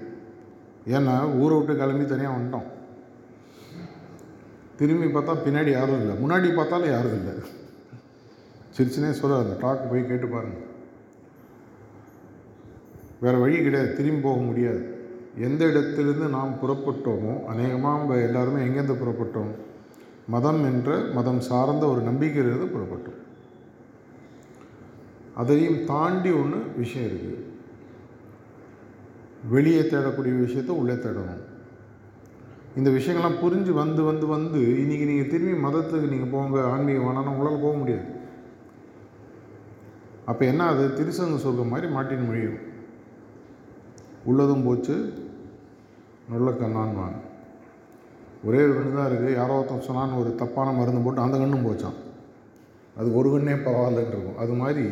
ஏன்னா 0.87 1.15
ஊரை 1.39 1.57
விட்டு 1.57 1.77
கிளம்பி 1.77 2.05
தனியாக 2.05 2.37
வந்துட்டோம். 2.37 2.69
திரும்பி 4.77 5.07
பார்த்தா 5.07 5.35
பின்னாடி 5.47 5.71
யாரும் 5.71 6.01
இல்லை. 6.01 6.15
முன்னாடி 6.23 6.55
பார்த்தாலும் 6.57 6.91
யாரும் 6.91 7.17
இல்லை. 7.19 7.35
சிரிச்சுனே 8.77 9.11
சொல்ல 9.11 9.39
அந்த 9.39 9.57
டாக் 9.61 9.91
போய் 9.91 10.07
கேட்டு 10.07 10.27
பாருங்கள் 10.27 10.65
வேறு 13.21 13.39
வழி 13.39 13.63
கிடையாது. 13.63 13.97
திரும்பி 13.97 14.21
போக 14.21 14.41
முடியாது. 14.41 14.83
எந்த 15.39 15.65
இடத்திலிருந்து 15.65 16.27
நாம் 16.29 16.59
புறப்பட்டோமோ 16.63 17.45
அநேகமாக 17.45 17.99
நம்ம 17.99 18.17
எல்லாருமே 18.17 18.65
எங்கேருந்து 18.65 19.01
புறப்பட்டோம்? 19.03 19.53
மதம் 20.29 20.65
என்ற 20.65 20.99
மதம் 21.15 21.41
சார்ந்த 21.41 21.87
ஒரு 21.87 22.01
நம்பிக்கையிலிருந்து 22.01 22.69
புறப்பட்டோம். 22.75 23.21
அதையும் 25.41 25.81
தாண்டி 25.91 26.31
ஒன்று 26.41 26.59
விஷயம் 26.83 27.09
இருக்குது. 27.11 27.43
வெளியே 29.55 29.83
தேடக்கூடிய 29.93 30.35
விஷயத்த 30.45 30.73
உள்ளே 30.81 30.95
தேடணும். 31.05 31.43
இந்த 32.79 32.89
விஷயங்கள்லாம் 32.95 33.41
புரிஞ்சு 33.43 33.73
வந்து 33.83 34.03
வந்து 34.09 34.27
வந்து 34.35 34.61
இன்றைக்கி 34.83 35.05
நீங்கள் 35.11 35.31
திரும்பி 35.33 35.55
மதத்துக்கு 35.67 36.13
நீங்கள் 36.15 36.33
போங்க 36.33 36.65
ஆன்மீகம் 36.73 37.07
வேணாலும் 37.09 37.33
உங்களால் 37.33 37.65
போக 37.65 37.75
முடியாது. 37.83 38.07
அப்போ 40.31 40.43
என்ன 40.53 40.63
அது? 40.73 40.85
திருசங்க 40.99 41.39
சொர்க்கம் 41.45 41.73
மாதிரி 41.73 41.89
மாட்டின் 41.97 42.29
முடியும் 42.29 42.59
உள்ளதும் 44.31 44.67
போச்சு 44.67 44.95
நல்ல 46.33 46.51
கண்ணான் 46.61 46.99
வாங்க 47.01 47.19
ஒரே 48.47 48.61
ஒரு 48.65 48.73
கண்ணு 48.77 48.97
தான் 48.99 49.09
இருக்குது 49.11 49.37
யாரோ 49.39 49.57
ஒருத்தன் 49.59 49.87
சொன்னான்னு 49.89 50.19
ஒரு 50.23 50.31
தப்பான 50.41 50.73
மருந்து 50.79 51.05
போட்டு 51.05 51.25
அந்த 51.25 51.37
கண்ணும் 51.43 51.67
போச்சான் 51.67 51.99
அது 52.99 53.09
ஒரு 53.19 53.29
கண்ணே 53.35 53.55
பரவாயில்லன்னு 53.67 54.13
இருக்கும். 54.15 54.41
அது 54.43 54.53
மாதிரி 54.63 54.85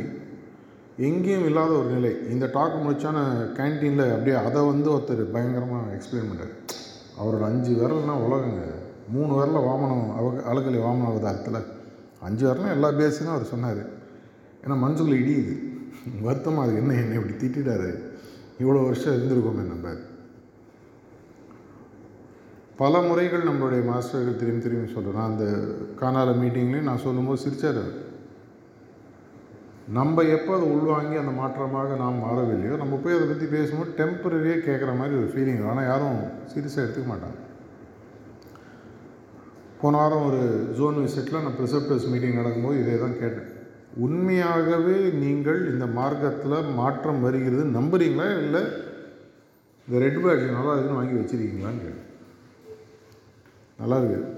எங்கேயும் 0.97 1.47
இல்லாத 1.47 1.73
ஒரு 1.73 1.89
நிலை. 1.89 2.11
இந்த 2.31 2.47
டாக் 2.47 2.83
முடிச்சான 2.85 3.19
கேன்டீனில் 3.59 4.13
அப்படியே 4.13 4.37
அதை 4.37 4.61
வந்து 4.63 4.89
ஒருத்தர் 4.95 5.23
பயங்கரமாக 5.33 5.95
எக்ஸ்பிளைன் 5.97 6.31
பண்ணார் 6.31 6.53
அவரோட 7.21 7.45
அஞ்சு 7.51 7.73
விரல்னா 7.81 8.15
உலகங்க. 8.27 8.63
மூணு 9.15 9.33
விரல 9.39 9.59
வாமனம் 9.69 10.07
அவ 10.19 10.31
அழகலை 10.51 10.79
வாமன 10.85 11.09
அவதாரத்தில் 11.11 11.61
அஞ்சு 12.21 12.45
விரலும் 12.47 12.75
எல்லா 12.75 12.89
பேஸுன்னு 12.89 13.35
அவர் 13.35 13.53
சொன்னார். 13.53 13.83
ஏன்னா 14.65 14.77
மனசுக்குள்ள 14.85 15.17
இடியுது 15.23 15.55
வருத்தமாக 16.23 16.69
அது 16.69 16.77
என்ன 16.77 16.95
என்ன 16.95 17.15
இப்படி 17.15 17.35
திட்டாரு 17.35 17.91
இவ்வளோ 18.61 18.85
வருஷம் 18.85 19.15
இருந்திருக்கோமே 19.15 19.65
நம்ம. 19.73 19.95
பல 22.77 23.01
முறைகள் 23.01 23.49
நம்மளுடைய 23.49 23.83
மாஸ்டர்கள் 23.91 24.41
திரும்பி 24.41 24.63
திரும்பி 24.63 24.93
சொல்கிறேன் 24.93 25.21
நான் 25.21 25.31
அந்த 25.31 25.47
காணால 26.01 26.31
மீட்டிங்லேயும் 26.41 26.89
நான் 26.91 27.05
சொல்லும்போது 27.05 27.43
சிரிச்சார் 27.45 27.79
அவர். 27.83 27.93
நம்ம 29.99 30.23
எப்போ 30.35 30.51
அதை 30.57 30.67
உள்வாங்கி 30.75 31.17
அந்த 31.21 31.33
மாற்றமாக 31.39 31.97
நாம் 32.03 32.23
மாறவில்லையோ 32.25 32.77
நம்ம 32.83 32.99
போய் 33.03 33.17
அதை 33.17 33.27
பற்றி 33.31 33.47
பேசும்போது 33.55 33.91
டெம்பரரியாக 33.99 34.65
கேட்குற 34.67 34.93
மாதிரி 35.01 35.15
ஒரு 35.21 35.29
ஃபீலிங் 35.33 35.67
ஆனால் 35.71 35.89
யாரும் 35.89 36.21
சீரியஸாக 36.53 36.85
எடுத்துக்க 36.85 37.09
மாட்டாங்க. 37.11 37.39
போன 39.81 39.97
வாரம் 40.01 40.27
ஒரு 40.29 40.41
ஜோன் 40.77 41.01
விசிட்டில் 41.05 41.45
நான் 41.45 41.59
ப்ரிசப்டர்ஸ் 41.59 42.07
மீட்டிங் 42.13 42.39
நடக்கும்போது 42.41 42.81
இதே 42.83 42.95
தான் 43.03 43.19
கேட்டேன். 43.23 43.51
உண்மையாகவே 44.05 44.97
நீங்கள் 45.25 45.61
இந்த 45.73 45.87
மார்க்கத்தில் 45.99 46.71
மாற்றம் 46.81 47.21
வருகிறது 47.27 47.65
நம்புறீங்களா? 47.79 48.29
இல்லை 48.45 48.63
இந்த 49.89 49.99
ரெட் 50.05 50.23
பேட்ச் 50.25 50.57
நல்லா 50.59 50.75
இருக்குன்னு 50.75 51.01
வாங்கி 51.01 51.19
வச்சுருக்கீங்களான்னு 51.21 51.85
கேட்டேன். 51.87 52.09
நல்லா 53.83 53.99
இருக்குது 54.01 54.33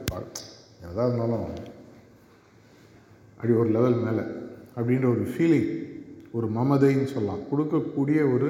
எதாக 0.88 1.06
இருந்தாலும் 1.08 1.46
அப்படி 3.36 3.54
ஒரு 3.62 3.70
லெவல் 3.76 4.04
மேலே. 4.08 4.24
அப்படின்ற 4.76 5.06
ஒரு 5.14 5.24
ஃபீலிங் 5.32 5.70
ஒரு 6.36 6.46
மமதைன்னு 6.56 7.12
சொல்லலாம். 7.12 7.42
கொடுக்கக்கூடிய 7.50 8.20
ஒரு 8.34 8.48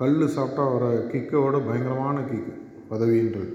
கல் 0.00 0.16
சாப்பிட்டா 0.36 0.64
வர 0.72 0.86
கிக்கோட 1.12 1.56
பயங்கரமான 1.68 2.16
கிக்கு 2.30 2.54
பதவின்றது. 2.90 3.52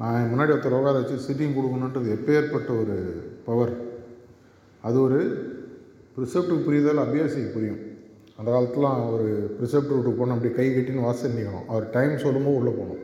நான் 0.00 0.30
முன்னாடி 0.30 0.52
ஒருத்தர் 0.54 0.78
உட்கார 0.78 0.94
வச்சு 0.98 1.24
சிட்டிங் 1.26 1.56
கொடுக்கணுன்றது 1.56 2.08
எப்பேற்பட்ட 2.16 2.70
ஒரு 2.82 2.96
பவர் 3.46 3.74
அது 4.86 4.96
ஒரு 5.06 5.20
ப்ரிசெப்டுக்கு 6.16 6.66
புரியுதால் 6.66 7.04
அபியாசிக்கு 7.04 7.54
புரியும். 7.54 7.80
அந்த 8.38 8.48
காலத்துலாம் 8.54 9.00
ஒரு 9.14 9.26
ப்ரிசெப்ட் 9.56 9.92
வீட்டுக்கு 9.94 10.18
போனோம் 10.20 10.36
அப்படி 10.36 10.52
கை 10.58 10.66
கட்டின்னு 10.74 11.06
வாசல் 11.06 11.36
நிற்கணும் 11.38 11.68
அவர் 11.72 11.84
டைம் 11.96 12.22
சொல்லும்போது 12.24 12.58
உள்ளே 12.60 12.72
போகணும். 12.78 13.02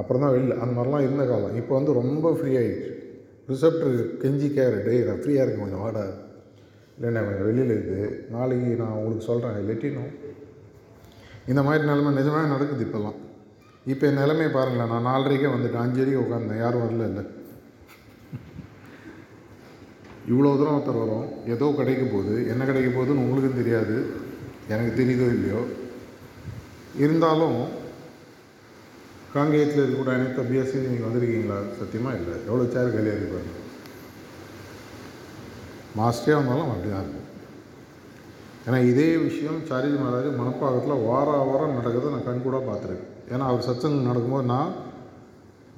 அப்புறம் 0.00 0.22
தான் 0.24 0.34
வெளில 0.34 0.58
அந்த 0.62 0.72
மாதிரிலாம் 0.76 1.06
இருந்த 1.06 1.24
காலம். 1.30 1.56
இப்போ 1.60 1.72
வந்து 1.78 1.92
ரொம்ப 2.00 2.32
ஃப்ரீ 2.36 2.52
ஆகிடுச்சு 2.60 2.92
ரிசப்டர் 3.52 3.96
கெஞ்சி 4.22 4.48
கேர் 4.56 4.76
டே 4.86 4.94
நான் 5.08 5.22
ஃப்ரீயாக 5.22 5.44
இருக்கேன் 5.44 5.64
கொஞ்சம் 5.64 5.84
வாடா. 5.84 6.04
இல்லைண்ணா 6.96 7.20
கொஞ்சம் 7.26 7.48
வெளியில் 7.48 7.74
இருக்குது 7.74 8.08
நாளைக்கு 8.34 8.80
நான் 8.82 8.96
உங்களுக்கு 8.98 9.28
சொல்கிறேன் 9.30 9.68
லெட்டினும் 9.68 10.12
இந்த 11.50 11.60
மாதிரி 11.66 11.82
நிலைமை 11.90 12.10
நிஜமாக 12.18 12.52
நடக்குது 12.54 12.84
இப்போல்லாம். 12.86 13.18
இப்போ 13.92 14.04
என் 14.08 14.20
நிலைமையை 14.22 14.50
பாருங்களேன் 14.56 14.92
நான் 14.92 15.08
நாலரைக்கே 15.10 15.48
வந்துட்டேன் 15.52 15.84
அஞ்சரைக்கு 15.84 16.24
உட்காந்தேன் 16.24 16.60
யாரும் 16.64 16.84
வரல 16.84 17.06
இல்லை. 17.10 17.24
இவ்வளோ 20.32 20.50
தூரம் 20.58 20.76
ஒருத்தர் 20.76 21.02
வரும் 21.02 21.26
ஏதோ 21.54 21.68
கிடைக்க 21.78 22.02
போகுது 22.12 22.34
என்ன 22.52 22.62
கிடைக்க 22.68 22.90
போகுதுன்னு 22.90 23.24
உங்களுக்கும் 23.24 23.60
தெரியாது 23.60 23.96
எனக்கு 24.72 24.92
தெரியுதோ 25.00 25.26
இல்லையோ. 25.36 25.62
இருந்தாலும் 27.04 27.58
காங்கேயத்தில் 29.34 29.82
இருக்கக்கூடிய 29.82 30.14
அனைத்து 30.16 30.42
அபியாசியும் 30.42 30.90
நீங்கள் 30.92 31.08
வந்திருக்கீங்களா? 31.08 31.58
சத்தியமாக 31.80 32.18
இல்லை. 32.20 32.34
எவ்வளோ 32.48 32.64
சேர் 32.72 32.94
காலியாக 32.94 33.16
இருக்கு 33.16 33.34
பாருங்க. 33.34 33.54
மாஸ்டரே 35.98 36.34
வந்தாலும் 36.38 36.70
அப்படி 36.72 36.90
தான் 36.90 37.04
இருக்கும். 37.04 37.28
ஏன்னா 38.66 38.78
இதே 38.90 39.08
விஷயம் 39.28 39.60
சாரிஜி 39.68 39.96
மகாராஜ் 40.00 40.40
மணப்பாக்கத்தில் 40.40 41.04
வார 41.08 41.28
வாரம் 41.50 41.76
நடக்கிறத 41.78 42.12
நான் 42.14 42.28
கண் 42.28 42.44
கூட 42.46 42.58
பார்த்துருக்கேன். 42.68 43.08
ஏன்னா 43.32 43.46
அவர் 43.50 43.66
சத்சங்கம் 43.68 44.08
நடக்கும்போது 44.10 44.46
நான் 44.52 44.74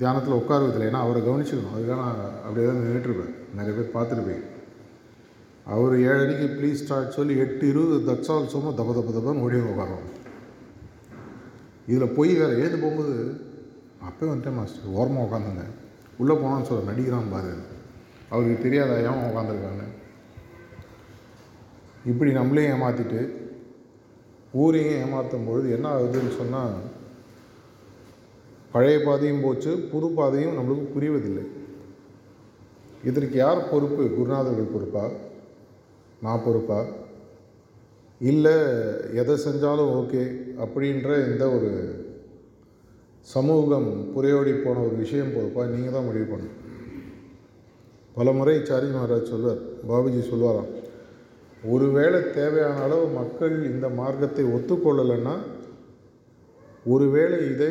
தியானத்தில் 0.00 0.38
உட்காருவதில்லை. 0.40 0.88
ஏன்னா 0.90 1.04
அவரை 1.04 1.22
கவனிச்சுக்கணும். 1.22 1.76
அதுக்காக 1.76 2.00
நான் 2.04 2.20
அப்படியே 2.44 2.66
தான் 2.68 2.82
நின்றுட்டுருப்பேன் 2.86 3.32
நிறைய 3.60 3.74
பேர் 3.78 3.94
பார்த்துருப்பேன் 3.96 4.44
அவர் 5.74 5.94
ஏழடிக்கு 6.08 6.46
ப்ளீஸ் 6.58 6.82
ஸ்டார்ட் 6.82 7.16
சொல்லி 7.18 7.34
எட்டு 7.44 7.64
இருபது 7.72 7.98
தட்ஸ் 8.10 8.52
சும்மா 8.54 8.70
தப்ப 8.80 8.92
தப்ப 8.98 9.12
தப்பன்னு 9.16 9.44
ஓடி 9.46 9.64
உட்காரோம் 9.72 10.06
இதில் 11.90 12.14
போய் 12.16 12.32
வேறு. 12.40 12.54
ஏது 12.64 12.76
போகும்போது 12.82 13.14
அப்போ 14.06 14.26
வந்துட்டேன் 14.26 14.54
மாஸ்டர் 14.54 14.92
ஓரமாக 14.92 15.26
உட்காந்துங்க 15.26 15.64
உள்ளே 16.18 16.34
போனான்னு 16.34 16.62
சொல்ல 16.62 16.92
நடிக்கிறான் 16.92 17.30
பாரு. 17.30 17.52
அவருக்கு 18.30 18.62
தெரியாத 18.62 18.92
ஏன் 19.00 19.24
உட்காந்துருக்காங்க 19.28 19.84
இப்படி 22.04 22.32
நம்மளே 22.32 22.68
ஏமாற்றிட்டு 22.68 23.20
ஊரையும் 24.52 24.98
ஏமாற்றும் 25.04 25.46
பொழுது 25.46 25.70
என்ன 25.70 25.88
ஆகுதுன்னு 25.96 26.36
சொன்னால் 26.36 26.74
பழைய 28.72 29.00
பாதையும் 29.04 29.42
போச்சு 29.42 29.88
புது 29.92 30.08
பாதையும் 30.08 30.56
நம்மளுக்கு 30.58 30.94
புரிவதில்லை. 30.94 31.44
இதற்கு 33.04 33.36
யார் 33.36 33.70
பொறுப்பு? 33.70 34.04
குருநாதர்கள் 34.04 34.72
பொறுப்பா? 34.74 35.10
நான் 36.22 36.44
பொறுப்பா? 36.44 36.84
இல்லை 38.20 38.52
எதை 39.14 39.34
செஞ்சாலும் 39.46 39.92
ஓகே 40.00 40.22
அப்படின்ற 40.64 41.30
இந்த 41.30 41.50
ஒரு 41.50 41.70
சமூகம் 43.32 43.88
புரையோடி 44.14 44.52
போன 44.62 44.80
ஒரு 44.86 44.96
விஷயம் 45.02 45.32
பொறுப்பா 45.34 45.62
நீங்கள் 45.72 45.94
தான் 45.96 46.06
முடிவு 46.08 46.26
பண்ணணும். 46.30 46.58
பல 48.16 48.32
முறை 48.38 48.54
சாரி 48.70 48.88
மகாராஜ் 48.96 49.30
சொல்வார் 49.32 49.62
பாபுஜி 49.90 50.20
சொல்லுவாராம் 50.30 50.72
ஒருவேளை 51.74 52.18
தேவையான 52.38 52.82
அளவு 52.86 53.06
மக்கள் 53.20 53.54
இந்த 53.70 53.86
மார்க்கத்தை 54.00 54.44
ஒத்துக்கொள்ளலைன்னா 54.56 55.34
ஒருவேளை 56.94 57.38
இதை 57.52 57.70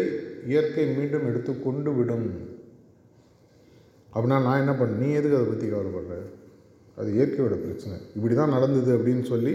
இயற்கை 0.52 0.86
மீண்டும் 0.96 1.28
எடுத்து 1.30 1.52
கொண்டு 1.66 1.92
விடும். 1.98 2.28
அப்படின்னா 4.14 4.40
நான் 4.48 4.62
என்ன 4.64 4.74
பண்ண 4.80 4.98
நீ 5.04 5.10
எதுக்கு 5.20 5.38
அதை 5.40 5.48
பற்றி 5.50 5.68
கவலைப்படுற? 5.68 6.18
அது 7.00 7.10
இயற்கையோட 7.18 7.56
பிரச்சனை. 7.66 7.96
இப்படி 8.16 8.34
தான் 8.40 8.56
நடந்தது 8.56 8.92
அப்படின்னு 8.98 9.24
சொல்லி 9.34 9.54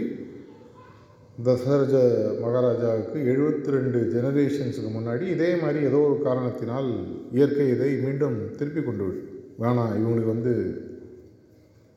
தசரஜ 1.47 1.95
மகாராஜாவுக்கு 2.43 3.17
எழுபத்தி 3.31 3.69
ரெண்டு 3.75 3.99
ஜெனரேஷன்ஸுக்கு 4.13 4.89
முன்னாடி 4.95 5.25
இதே 5.33 5.49
மாதிரி 5.61 5.79
ஏதோ 5.89 5.99
ஒரு 6.07 6.17
காரணத்தினால் 6.25 6.89
இயற்கை 7.37 7.67
இதை 7.73 7.89
மீண்டும் 8.05 8.35
திருப்பி 8.57 8.81
கொண்டு 8.81 9.05
வேணாம் 9.63 9.93
இவங்களுக்கு 9.99 10.33
வந்து 10.35 10.53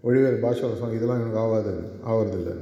ஒழிவேறு 0.04 0.38
பாஷாவில் 0.44 0.94
இதெல்லாம் 0.96 1.20
இவனுக்கு 1.20 1.40
ஆகாது 1.44 1.72
ஆவறதில்லை. 2.10 2.54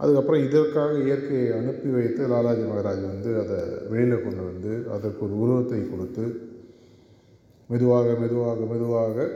அதுக்கப்புறம் 0.00 0.44
இதற்காக 0.46 0.92
இயற்கையை 1.06 1.48
அனுப்பி 1.58 1.88
வைத்து 1.96 2.22
லாலாஜி 2.32 2.64
மகாராஜ் 2.70 3.02
வந்து 3.12 3.32
அதை 3.42 3.58
வெளியில் 3.92 4.24
கொண்டு 4.26 4.42
வந்து 4.50 4.72
அதற்கு 4.96 5.24
ஒரு 5.26 5.34
உருவத்தை 5.44 5.80
கொடுத்து 5.88 6.24
மெதுவாக 7.70 8.14
மெதுவாக 8.22 8.60
மெதுவாக 8.72 9.26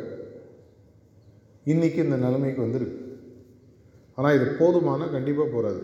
இன்றைக்கி 1.73 2.01
இந்த 2.07 2.17
நிலைமைக்கு 2.25 2.63
வந்திருக்கு. 2.67 3.01
ஆனால் 4.19 4.37
இது 4.39 4.47
போதுமான 4.63 5.07
கண்டிப்பாக 5.17 5.51
போகாது 5.57 5.83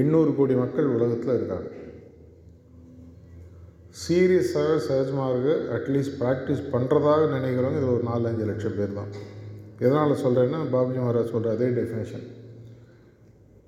எண்ணூறு 0.00 0.30
கோடி 0.38 0.54
மக்கள் 0.62 0.94
உலகத்தில் 0.96 1.36
இருக்காங்க. 1.38 1.68
சீரியஸாக 4.02 4.72
சகஜமாக 4.86 5.52
அட்லீஸ்ட் 5.76 6.16
ப்ராக்டிஸ் 6.22 6.64
பண்ணுறதாக 6.72 7.28
நினைக்கிறவங்க 7.34 7.80
இது 7.82 7.92
ஒரு 7.94 8.04
நாலு 8.10 8.28
அஞ்சு 8.30 8.46
லட்சம் 8.50 8.76
பேர் 8.78 8.98
தான். 8.98 9.12
எதனால் 9.84 10.20
சொல்கிறேன்னா 10.24 10.60
பாபுஜி 10.74 11.00
மகாராஜ் 11.02 11.32
சொல்கிற 11.34 11.54
அதே 11.56 11.68
டெஃபினேஷன் 11.78 12.26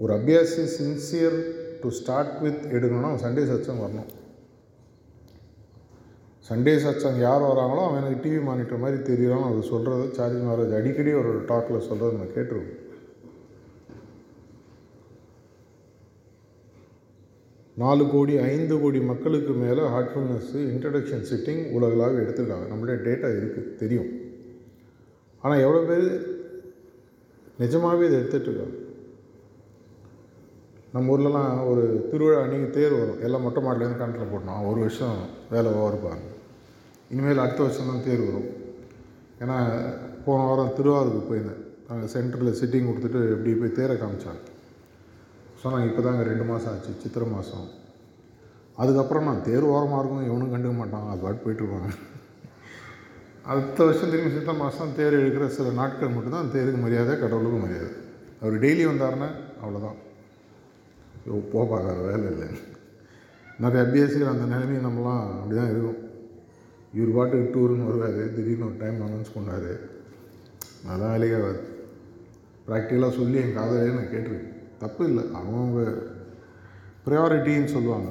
ஒரு 0.02 0.12
அபியாசி 0.18 0.64
சின்சியர் 0.78 1.38
டு 1.82 1.88
ஸ்டார்ட் 1.98 2.34
வித் 2.44 2.62
எடுக்கணும்னா 2.76 3.10
அவன் 3.10 3.25
சண்டே 3.26 3.44
சச்சம் 3.50 3.82
வரணும். 3.84 4.10
சண்டே 6.48 6.75
சச்சம் 6.84 7.16
யார் 7.26 7.48
வராங்களோ 7.50 7.82
அவன் 7.87 8.00
எனக்கு 8.00 8.22
டிவி 8.26 8.42
மானிட்டர் 8.48 8.82
மாதிரி 8.84 8.98
தெரியும் 9.08 9.46
அவர் 9.48 9.70
சொல்கிறது 9.72 10.04
சார்ஜி 10.18 10.38
மகாராஜ் 10.44 10.78
அடிக்கடி 10.80 11.10
ஒரு 11.22 11.32
டாக்கில் 11.50 11.87
சொல்கிறது 11.88 12.20
நான் 12.20 12.37
கேட்டிருக்கோம். 12.37 12.76
நாலு 17.82 18.04
கோடி 18.12 18.35
ஐந்து 18.52 18.75
கோடி 18.82 19.00
மக்களுக்கு 19.11 19.52
மேலே 19.64 19.82
ஹார்ட்ஃபுல்னஸ்ஸு 19.94 20.61
இன்ட்ரடக்ஷன் 20.73 21.28
சிட்டிங் 21.30 21.62
உலகளாக 21.76 22.16
எடுத்துருக்காங்க. 22.23 22.66
நம்மளுடைய 22.70 22.97
டேட்டா 23.06 23.28
இருக்குது 23.38 23.75
தெரியும். 23.82 24.08
ஆனால் 25.42 25.62
எவ்வளோ 25.66 25.82
பேர் 25.90 26.08
நிஜமாகவே 27.62 28.06
இதை 28.08 28.16
எடுத்துகிட்ருக்காங்க 28.20 28.76
நம்ம 30.92 31.12
ஊர்லலாம் 31.14 31.54
ஒரு 31.70 31.85
திருவிழா 32.11 32.42
அன்றைக்கி 32.44 32.68
தேர் 32.76 32.99
வரும். 32.99 33.23
எல்லாம் 33.26 33.44
மொட்டை 33.47 33.61
மாடலேருந்து 33.64 34.00
கணக்கில் 34.02 34.32
போட்டோம் 34.32 34.68
ஒரு 34.70 34.78
வருஷம் 34.85 35.18
வேலை 35.54 35.70
ஓவருப்பாங்க 35.80 36.26
இனிமேல் 37.12 37.44
அடுத்த 37.44 37.61
வருஷம் 37.66 37.90
தான் 37.90 38.04
தேர் 38.06 38.26
வரும். 38.28 38.49
ஏன்னா 39.42 39.58
போன 40.26 40.47
வாரம் 40.50 40.76
திருவாரூருக்கு 40.78 41.28
போயிருந்தேன். 41.30 41.62
நாங்கள் 41.88 42.12
சென்டரில் 42.14 42.58
சிட்டிங் 42.61 42.88
கொடுத்துட்டு 42.88 43.20
இப்படி 43.35 43.52
போய் 43.61 43.78
தேரை 43.80 43.97
காமிச்சாங்க. 43.97 44.42
சொன்னாங்க 45.62 45.86
இப்போ 45.90 46.02
தாங்க 46.06 46.22
ரெண்டு 46.30 46.44
மாதம் 46.50 46.70
ஆச்சு 46.72 46.92
சித்திரை 47.02 47.26
மாதம். 47.36 47.66
அதுக்கப்புறம் 48.82 49.28
நான் 49.28 49.44
தேர் 49.48 49.70
ஓரமாக 49.74 50.00
இருக்கும் 50.00 50.28
எவனும் 50.30 50.52
கண்டுக்க 50.52 50.74
மாட்டான் 50.80 51.08
அது 51.12 51.24
பாட்டு 51.24 51.42
போயிட்டுருப்பாங்க. 51.44 51.90
அடுத்த 53.50 53.78
வருஷம் 53.86 54.10
திரும்பி 54.12 54.34
சித்திரை 54.34 54.54
மாதம் 54.62 54.94
தேர் 54.98 55.18
எடுக்கிற 55.20 55.46
சில 55.56 55.70
நாட்கள் 55.80 56.14
மட்டும்தான் 56.16 56.52
தேருக்கு 56.56 56.80
மரியாதை 56.84 57.14
கடவுளுக்கு 57.22 57.60
மரியாதை. 57.64 57.92
அவர் 58.42 58.62
டெய்லி 58.64 58.84
வந்தாருன்னா 58.90 59.28
அவ்வளோதான் 59.62 59.98
ஐயோ 61.20 61.40
போ 61.52 61.60
பார்க்காத 61.70 62.02
வேலை 62.08 62.26
இல்லை. 62.32 62.48
நிறைய 63.62 63.80
அபியாசிகள் 63.86 64.32
அந்த 64.32 64.44
நிலைமையை 64.52 64.82
நம்மலாம் 64.84 65.24
அப்படி 65.38 65.56
தான் 65.60 65.72
இருக்கும். 65.72 65.98
இவர் 66.96 67.16
பாட்டுக்கு 67.16 67.52
டூருன்னு 67.54 67.88
வருவார் 67.88 68.20
திடீர்னு 68.36 68.68
ஒரு 68.68 68.78
டைம் 68.82 69.02
அனௌன்ஸ் 69.06 69.34
பண்ணார். 69.36 69.72
நல்லா 70.86 71.08
வேலையாக 71.14 71.48
ப்ராக்டிக்கலாக 72.68 73.18
சொல்லி 73.18 73.36
என் 73.42 73.58
காதலையே 73.58 73.96
நான் 73.98 74.12
கேட்டிருக்கேன். 74.14 74.54
தப்பு 74.78 75.04
இல்லை 75.04 75.25
அவங்கவுங்க 75.25 76.02
ப்ரையாரிட்டின்னு 77.06 77.64
சொல்லுவாங்க. 77.64 78.08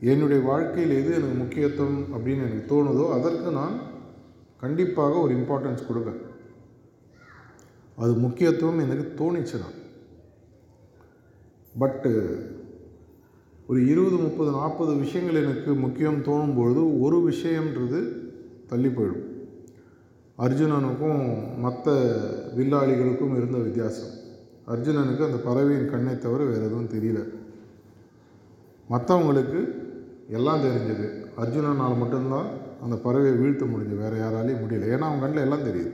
என்னுடைய 0.00 0.42
வாழ்க்கையில் 0.42 0.96
எது 0.96 1.14
எனக்கு 1.14 1.34
முக்கியத்துவம் 1.34 2.02
அப்படின்னு 2.02 2.50
எனக்கு 2.50 2.74
தோணுதோ 2.74 3.10
அதற்கு 3.10 3.50
நான் 3.50 3.78
கண்டிப்பாக 4.60 5.14
ஒரு 5.14 5.34
இம்பார்ட்டன்ஸ் 5.34 5.86
கொடுப்பேன். 5.88 6.20
அது 7.96 8.12
முக்கியத்துவம் 8.12 8.90
எனக்கு 8.90 9.14
தோணிச்சுன்னா. 9.24 9.82
பட்டு 11.78 12.12
ஒரு 13.66 13.86
இருபது 13.86 14.16
முப்பது 14.16 14.50
நாற்பது 14.50 14.94
விஷயங்கள் 14.94 15.44
எனக்கு 15.44 15.74
முக்கியம் 15.74 16.22
தோணும் 16.22 16.56
பொழுது 16.56 17.00
ஒரு 17.00 17.30
விஷயம்ன்றது 17.30 18.12
தள்ளி 18.66 18.88
போயிடும். 18.88 19.32
அர்ஜுனனுக்கும் 20.38 21.58
மற்ற 21.58 22.14
வில்லாளிகளுக்கும் 22.56 23.36
இருந்த 23.36 23.58
வித்தியாசம். 23.58 24.22
அர்ஜுனனுக்கு 24.72 25.26
அந்த 25.26 25.38
பறவையின் 25.48 25.90
கண்ணை 25.90 26.18
தவிர 26.18 26.44
வேறு 26.44 26.64
எதுவும் 26.64 26.92
தெரியல. 26.94 27.20
மற்றவங்களுக்கு 28.90 29.60
எல்லாம் 30.28 30.64
தெரிஞ்சது. 30.64 31.06
அர்ஜுனனால் 31.42 32.00
மட்டும்தான் 32.02 32.48
அந்த 32.82 32.96
பறவையை 33.04 33.34
வீழ்த்த 33.40 33.64
முடிஞ்சு 33.64 33.96
வேறு 33.96 34.16
யாராலையும் 34.22 34.62
முடியல. 34.62 34.90
ஏன்னா 34.94 35.06
அவங்க 35.08 35.22
கண்ணில் 35.24 35.46
எல்லாம் 35.46 35.66
தெரியுது. 35.68 35.92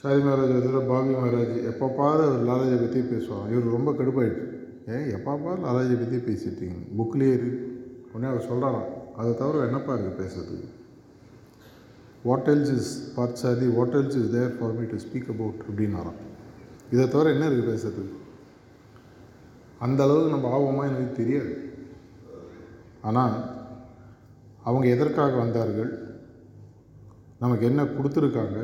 சாரி 0.00 0.22
மகாராஜ் 0.22 0.56
ஒரு 0.70 0.80
பாபி 0.88 1.12
மகாராஜ். 1.14 1.54
எப்போ 1.70 1.86
பாரு 1.98 2.22
அவர் 2.22 2.46
லாலாஜியை 2.48 2.80
பற்றி 2.80 3.00
பேசுவாங்க 3.00 3.52
இவர் 3.52 3.76
ரொம்ப 3.76 3.92
கடுப்பாயிடுச்சு. 3.92 4.46
ஏன் 4.86 5.06
எப்போ 5.18 5.36
பாரு 5.36 5.60
லாலாஜியை 5.66 5.98
பற்றி 6.02 6.18
பேசிட்டீங்க 6.28 6.78
புக்லேயே 6.98 7.36
இருக்கு. 7.38 7.60
உடனே 8.12 8.32
அவர் 8.32 8.48
சொல்கிறாராம் 8.50 8.90
அதை 9.16 9.30
தவிர 9.34 9.66
என்னப்பா 9.66 9.94
இருக்குது 9.94 10.20
பேசுறதுக்கு? 10.22 10.70
What 12.24 12.48
else 12.52 12.72
is 12.78 12.92
Parthasarathy 13.16 13.66
what 13.74 13.96
else 13.96 14.18
is 14.20 14.30
there 14.36 14.58
for 14.58 14.74
me 14.76 14.84
to 14.92 14.98
speak 15.04 15.30
about 15.34 15.64
அப்படின்னாராம். 15.68 16.20
இதை 16.90 17.08
தவிர 17.08 17.32
என்ன 17.34 17.48
இருக்குது 17.48 17.70
பேசுறதுக்கு 17.70 18.20
அந்த 19.78 20.02
அளவுக்கு 20.02 20.30
நம்ம 20.30 20.50
ஆர்வமாக 20.54 20.88
எனக்கு 20.90 21.12
தெரியாது. 21.12 21.52
ஆனால் 23.08 23.34
அவங்க 24.68 24.86
எதற்காக 24.86 25.36
வந்தார்கள்? 25.36 25.92
நமக்கு 27.38 27.64
என்ன 27.66 27.82
கொடுத்துருக்காங்க? 27.84 28.58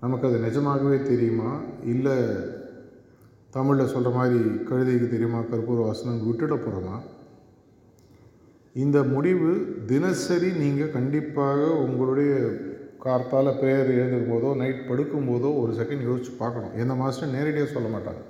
நமக்கு 0.00 0.28
அது 0.28 0.38
நிஜமாகவே 0.38 0.98
தெரியுமா? 1.02 1.50
இல்லை 1.92 2.16
தமிழில் 3.50 3.92
சொல்கிற 3.92 4.10
மாதிரி 4.16 4.38
கழுதைக்கு 4.70 5.08
தெரியுமா? 5.14 5.38
கற்பூர 5.40 5.78
வாசனம் 5.86 6.24
விட்டுட 6.26 6.56
போகிறோமா? 6.56 6.98
இந்த 8.82 8.98
முடிவு 9.12 9.50
தினசரி 9.90 10.48
நீங்கள் 10.62 10.94
கண்டிப்பாக 10.96 11.60
உங்களுடைய 11.84 12.32
கார்த்தால் 13.04 13.56
ப்ரேயர் 13.60 13.90
எழுந்துக்கும் 13.98 14.32
போதோ 14.32 14.48
நைட் 14.60 14.88
படுக்கும் 14.88 15.28
போதோ 15.30 15.50
ஒரு 15.60 15.72
செகண்ட் 15.80 16.04
யோசித்து 16.08 16.32
பார்க்கணும். 16.42 16.74
எந்த 16.82 16.94
மாஸ்டர் 17.00 17.34
நேரடியாக 17.36 17.68
சொல்ல 17.74 17.88
மாட்டாங்க. 17.94 18.22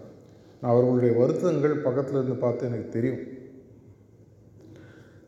நான் 0.61 0.73
அவர்களுடைய 0.73 1.13
வருத்தங்கள் 1.21 1.75
பக்கத்தில் 1.87 2.19
இருந்து 2.19 2.37
பார்த்து 2.45 2.69
எனக்கு 2.69 2.89
தெரியும். 2.97 3.23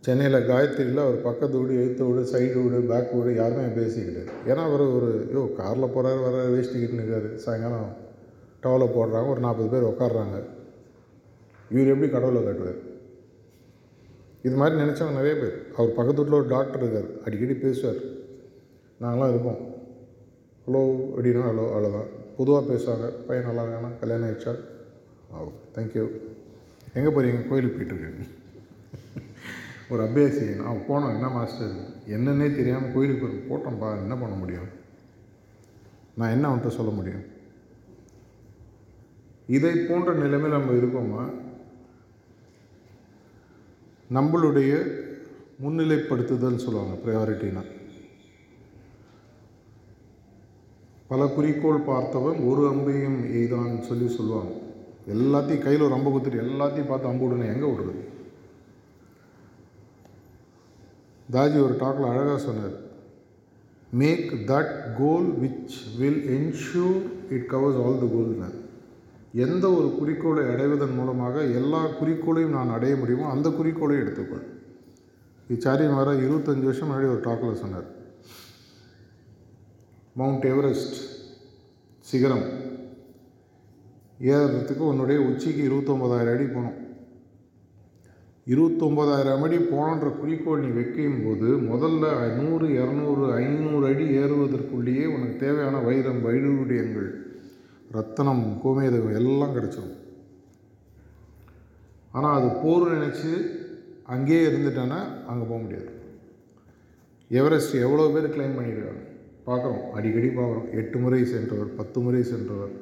சென்னையில் 0.07 0.47
காயத்ரியில் 0.51 1.03
அவர் 1.05 1.19
பக்கத்து 1.29 1.57
வீடு 1.61 1.81
எழுத்து 1.81 2.05
வீடு 2.09 2.23
சைடு 2.33 2.59
வீடு 2.65 2.79
பேக் 2.91 3.11
வீடு 3.17 3.33
யாருமே 3.41 3.67
பேசிக்கிட்டு 3.79 4.23
ஏன்னா 4.51 4.63
அவர் 4.69 4.85
ஒரு 4.99 5.11
யோ 5.35 5.43
காரில் 5.59 5.93
போகிறாரு 5.95 6.21
வர 6.27 6.45
வேஸ்ட்டிக்கிட்டு 6.55 7.01
இருக்காரு 7.01 7.31
சாயங்காலம் 7.47 7.91
டவலை 8.65 8.87
போடுறாங்க 8.95 9.35
ஒரு 9.35 9.43
நாற்பது 9.47 9.69
பேர் 9.75 9.91
உட்காடுறாங்க 9.91 10.39
இவர் 11.75 11.93
எப்படி 11.95 12.09
கடவுளை 12.15 12.43
கட்டுவார்? 12.47 12.81
இது 14.45 14.57
மாதிரி 14.57 14.81
நினச்சவங்க 14.83 15.13
நிறைய 15.13 15.35
பேர். 15.35 15.57
அவர் 15.77 15.95
பக்கத்து 15.95 16.21
வீட்டில் 16.21 16.39
ஒரு 16.41 16.49
டாக்டர் 16.49 16.83
இருக்கார். 16.83 17.09
அடிக்கடி 17.25 17.55
பேசுவார். 17.55 18.01
நாங்களாம் 19.03 19.29
இருப்போம். 19.29 19.61
ஹலோ 20.67 20.83
அப்படின்னா 21.15 21.45
ஹலோ 21.51 21.65
அவ்வளோதான் 21.75 22.09
பொதுவாக 22.37 22.75
பேசுவாங்க. 22.75 23.07
பையன் 23.27 23.49
நல்லா 23.49 23.63
இருக்கானா? 23.65 23.91
கல்யாணம் 24.01 24.27
ஆயிடுச்சா? 24.29 24.53
ஆகும் 25.33 25.59
தேங்க்யூ 25.75 26.05
எங்கே 26.95 27.11
போகிறீங்க 27.11 27.49
கோயிலுக்கு 27.49 27.77
போயிட்டுருக்கேன் 27.77 28.39
ஒரு 29.93 30.03
அபியாசி 30.03 30.45
அவன் 30.65 30.87
போனோம் 30.89 31.15
என்ன 31.15 31.29
மாஸ்டர்? 31.29 31.75
என்னன்னே 32.17 32.57
தெரியாமல் 32.57 32.93
கோயிலுக்கு 32.95 33.27
போய் 33.27 33.49
போட்டோம்ப்பா 33.51 33.89
என்ன 34.03 34.15
பண்ண 34.17 34.35
முடியும்? 34.35 34.69
நான் 36.15 36.31
என்ன 36.31 36.45
அவன்கிட்ட 36.49 36.69
சொல்ல 36.69 36.91
முடியும்? 36.91 37.25
இதை 39.47 39.73
போன்ற 39.89 40.13
நிலைமையில் 40.15 40.59
நம்ம 40.59 40.73
இருக்கோமா? 40.73 41.23
நம்மளுடைய 44.15 44.71
முன்னிலைப்படுத்துதல் 45.63 46.63
சொல்லுவாங்க 46.65 46.95
ப்ரையாரிட்டினா 47.05 47.63
பல 51.09 51.27
குறிக்கோள் 51.27 51.87
பார்த்தவன் 51.87 52.39
ஒரு 52.49 52.63
அம்பையும் 52.71 53.19
எய்தான்னு 53.39 53.81
சொல்லி 53.81 54.09
சொல்லுவாங்க. 54.09 54.53
எல்லாத்தையும் 55.15 55.65
கையில் 55.65 55.83
ஒரு 55.83 55.95
அம்பு 55.95 56.11
குத்துட்டு 56.11 56.43
எல்லாத்தையும் 56.47 56.89
பார்த்து 56.89 57.09
அம்பு 57.09 57.25
விடணும் 57.27 57.53
எங்கே 57.55 57.69
விடுறது? 57.71 57.95
தாஜி 61.33 61.59
ஒரு 61.63 61.77
டாக்கில் 61.81 62.11
அழகாக 62.11 62.39
சொன்னார். 62.39 62.77
Make 63.91 64.33
that 64.53 64.75
goal 64.99 65.29
which 65.43 65.77
will 65.99 66.23
ensure 66.39 67.01
it 67.31 67.49
covers 67.51 67.81
all 67.85 68.03
the 68.03 68.09
goal 68.15 68.60
எந்த 69.33 69.71
ஒரு 69.71 69.97
குறிக்கோளை 69.99 70.45
அடைவதன் 70.45 70.95
மூலமாக 70.95 71.43
எல்லா 71.43 71.87
குறிக்கோளையும் 71.87 72.49
நான் 72.49 72.69
அடைய 72.69 72.97
முடியுமோ 72.97 73.31
அந்த 73.31 73.49
குறிக்கோளையும் 73.49 74.03
எடுத்துக்கொள். 74.05 74.47
இச்சாரி 75.49 75.91
மாற 75.91 76.13
இருபத்தஞ்சி 76.13 76.63
வருஷம் 76.63 76.91
முன்னாடி 76.91 77.09
ஒரு 77.13 77.21
டாக்கில் 77.21 77.53
சொன்னார். 77.53 77.87
மவுண்ட் 80.15 80.45
எவரெஸ்ட் 80.45 80.97
சிகரம். 81.99 82.47
ஏறுறதுக்கு 84.21 84.79
உன்னுடைய 84.79 85.21
உச்சிக்கு 85.21 85.63
இருபத்தொம்பதாயிரம் 85.69 86.35
அடி 86.35 86.45
போகணும். 86.45 86.89
இருபத்தொம்போதாயிரம் 88.47 89.43
அடி 89.43 89.57
போனன்ற 89.57 90.19
குறிக்கோள் 90.19 90.61
நீ 90.61 90.67
வைக்கும் 90.67 91.25
போது 91.25 91.57
முதல்ல 91.57 92.35
நூறு 92.35 92.69
இரநூறு 92.69 93.33
ஐநூறு 93.33 93.87
அடி 93.87 94.19
ஏறுவதற்குள்ளேயே 94.19 95.07
உனக்கு 95.07 95.37
தேவையான 95.37 95.79
வைரம் 95.79 96.27
வைடூரியங்கள் 96.27 97.30
ரத்தனம் 97.91 98.45
கோமேதகம் 98.65 99.15
எல்லாம் 99.15 99.55
கிடச்சிடும் 99.57 99.97
ஆனால் 102.13 102.37
அது 102.39 102.49
போர் 102.63 102.85
நினச்சி 102.93 103.33
அங்கேயே 104.05 104.47
இருந்துட்டேன்னா 104.47 105.01
அங்கே 105.27 105.45
போக 105.47 105.59
முடியாது. 105.63 105.91
எவரெஸ்ட் 107.31 107.75
எவ்வளோ 107.87 108.07
பேர் 108.15 108.35
கிளைம் 108.37 108.57
பண்ணியிருக்காங்க? 108.57 109.03
பார்க்குறோம். 109.47 109.85
அடிக்கடி 109.91 110.29
பார்க்குறோம். 110.29 110.71
எட்டு 110.73 110.99
முறை 110.99 111.25
சென்றவர் 111.25 111.75
பத்து 111.75 112.01
முறை 112.01 112.23
சென்றவர். 112.23 112.75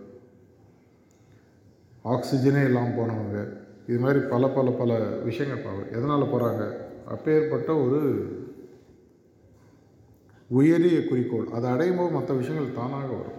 ஆக்சிஜனே 2.04 2.62
இல்லாமல் 2.64 2.98
போனவங்க. 2.98 3.38
இது 3.86 3.98
மாதிரி 3.98 4.20
பல 4.26 4.48
பல 4.48 4.70
பல 4.70 4.92
விஷயங்கள் 5.28 5.64
பார்க்குறோம். 5.64 5.92
எதனால் 5.96 6.32
போகிறாங்க 6.32 6.64
அப்பேற்பட்ட 7.06 7.70
ஒரு 7.84 8.00
உயரிய 10.48 10.98
குறிக்கோள். 11.04 11.48
அதை 11.48 11.70
அடையும் 11.70 11.96
போது 11.96 12.10
மற்ற 12.10 12.34
விஷயங்கள் 12.34 12.74
தானாக 12.74 13.12
வரும். 13.12 13.37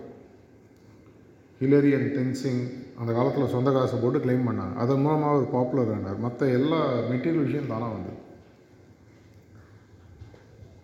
ஹிலரி 1.62 1.92
அண்ட் 1.98 2.14
தென்சிங் 2.18 2.62
அந்த 3.00 3.14
காலத்தில் 3.14 3.48
சொந்த 3.48 3.72
காசை 3.72 4.00
போட்டு 4.00 4.20
கிளைம் 4.20 4.48
பண்ணாங்க. 4.48 4.76
அதன் 4.76 5.02
மூலமாக 5.02 5.36
அவர் 5.36 5.52
பாப்புலர் 5.52 5.94
ஆனார். 5.94 6.18
மற்ற 6.18 6.48
எல்லா 6.48 7.00
மெட்டீரியல் 7.10 7.46
விஷயம் 7.48 7.68
தானாக 7.68 7.94
வந்தது. 7.94 8.18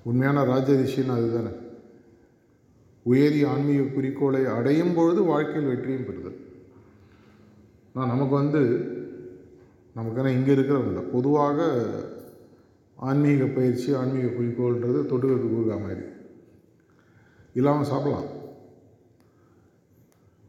உண்மையான 0.04 0.44
ராஜரிஷின்னு 0.44 1.16
அதுதானே. 1.18 1.54
உயரிய 3.04 3.50
ஆன்மீக 3.50 3.82
குறிக்கோளை 3.82 4.46
அடையும் 4.46 4.94
பொழுது 4.94 5.24
வாழ்க்கையில் 5.24 5.70
வெற்றியும் 5.72 6.06
பெறுதல். 6.06 6.40
நான் 7.94 8.08
நமக்கு 8.08 8.36
வந்து 8.36 8.62
நமக்கான 9.96 10.28
இங்கே 10.28 10.54
இருக்கிறவங்க 10.54 11.02
பொதுவாக 11.12 11.68
ஆன்மீக 12.96 13.46
பயிற்சி 13.46 13.94
ஆன்மீக 13.94 14.28
குறிக்கோள்ன்றது 14.28 15.00
தொட்டுக்கிறது 15.12 15.48
கூறுகா 15.52 15.78
மாதிரி 15.82 16.04
இல்லாமல் 17.54 17.92
சாப்பிடலாம். 17.92 18.30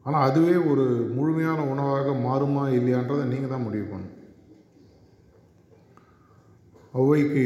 ஆனால் 0.07 0.27
அதுவே 0.29 0.57
ஒரு 0.71 0.85
முழுமையான 1.17 1.61
உணவாக 1.73 2.13
மாறுமா 2.27 2.65
இல்லையான்றதை 2.79 3.25
நீங்கள் 3.33 3.53
தான் 3.53 3.67
முடிவு 3.67 3.87
பண்ணணும். 3.93 4.15
ஔவைக்கு 7.01 7.45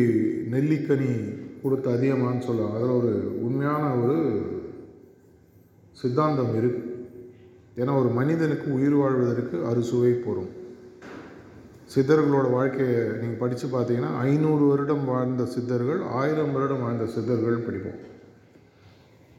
நெல்லிக்கனி 0.55 1.13
கொடுத்து 1.63 1.89
அதிகமான்னு 1.95 2.47
சொல்லுவாங்க. 2.49 2.77
அதில் 2.79 2.99
ஒரு 3.01 3.13
உண்மையான 3.47 3.85
ஒரு 4.03 4.19
சித்தாந்தம் 6.01 6.55
இருக்கு. 6.61 6.85
ஏன்னா 7.81 7.93
ஒரு 8.03 8.11
மனிதனுக்கு 8.19 8.69
உயிர் 8.77 8.97
வாழ்வதற்கு 9.01 9.57
அறுசுவை 9.71 10.13
போகும் 10.27 10.53
சித்தர்களோட 11.93 12.47
வாழ்க்கையை 12.57 13.01
நீங்கள் 13.21 13.43
படித்து 13.43 13.67
பார்த்தீங்கன்னா 13.69 14.11
ஐநூறு 14.29 14.65
வருடம் 14.71 15.05
வாழ்ந்த 15.13 15.45
சித்தர்கள் 15.55 16.01
ஆயிரம் 16.21 16.55
வருடம் 16.57 16.85
வாழ்ந்த 16.85 17.07
சித்தர்கள் 17.15 17.65
படிப்போம். 17.67 18.01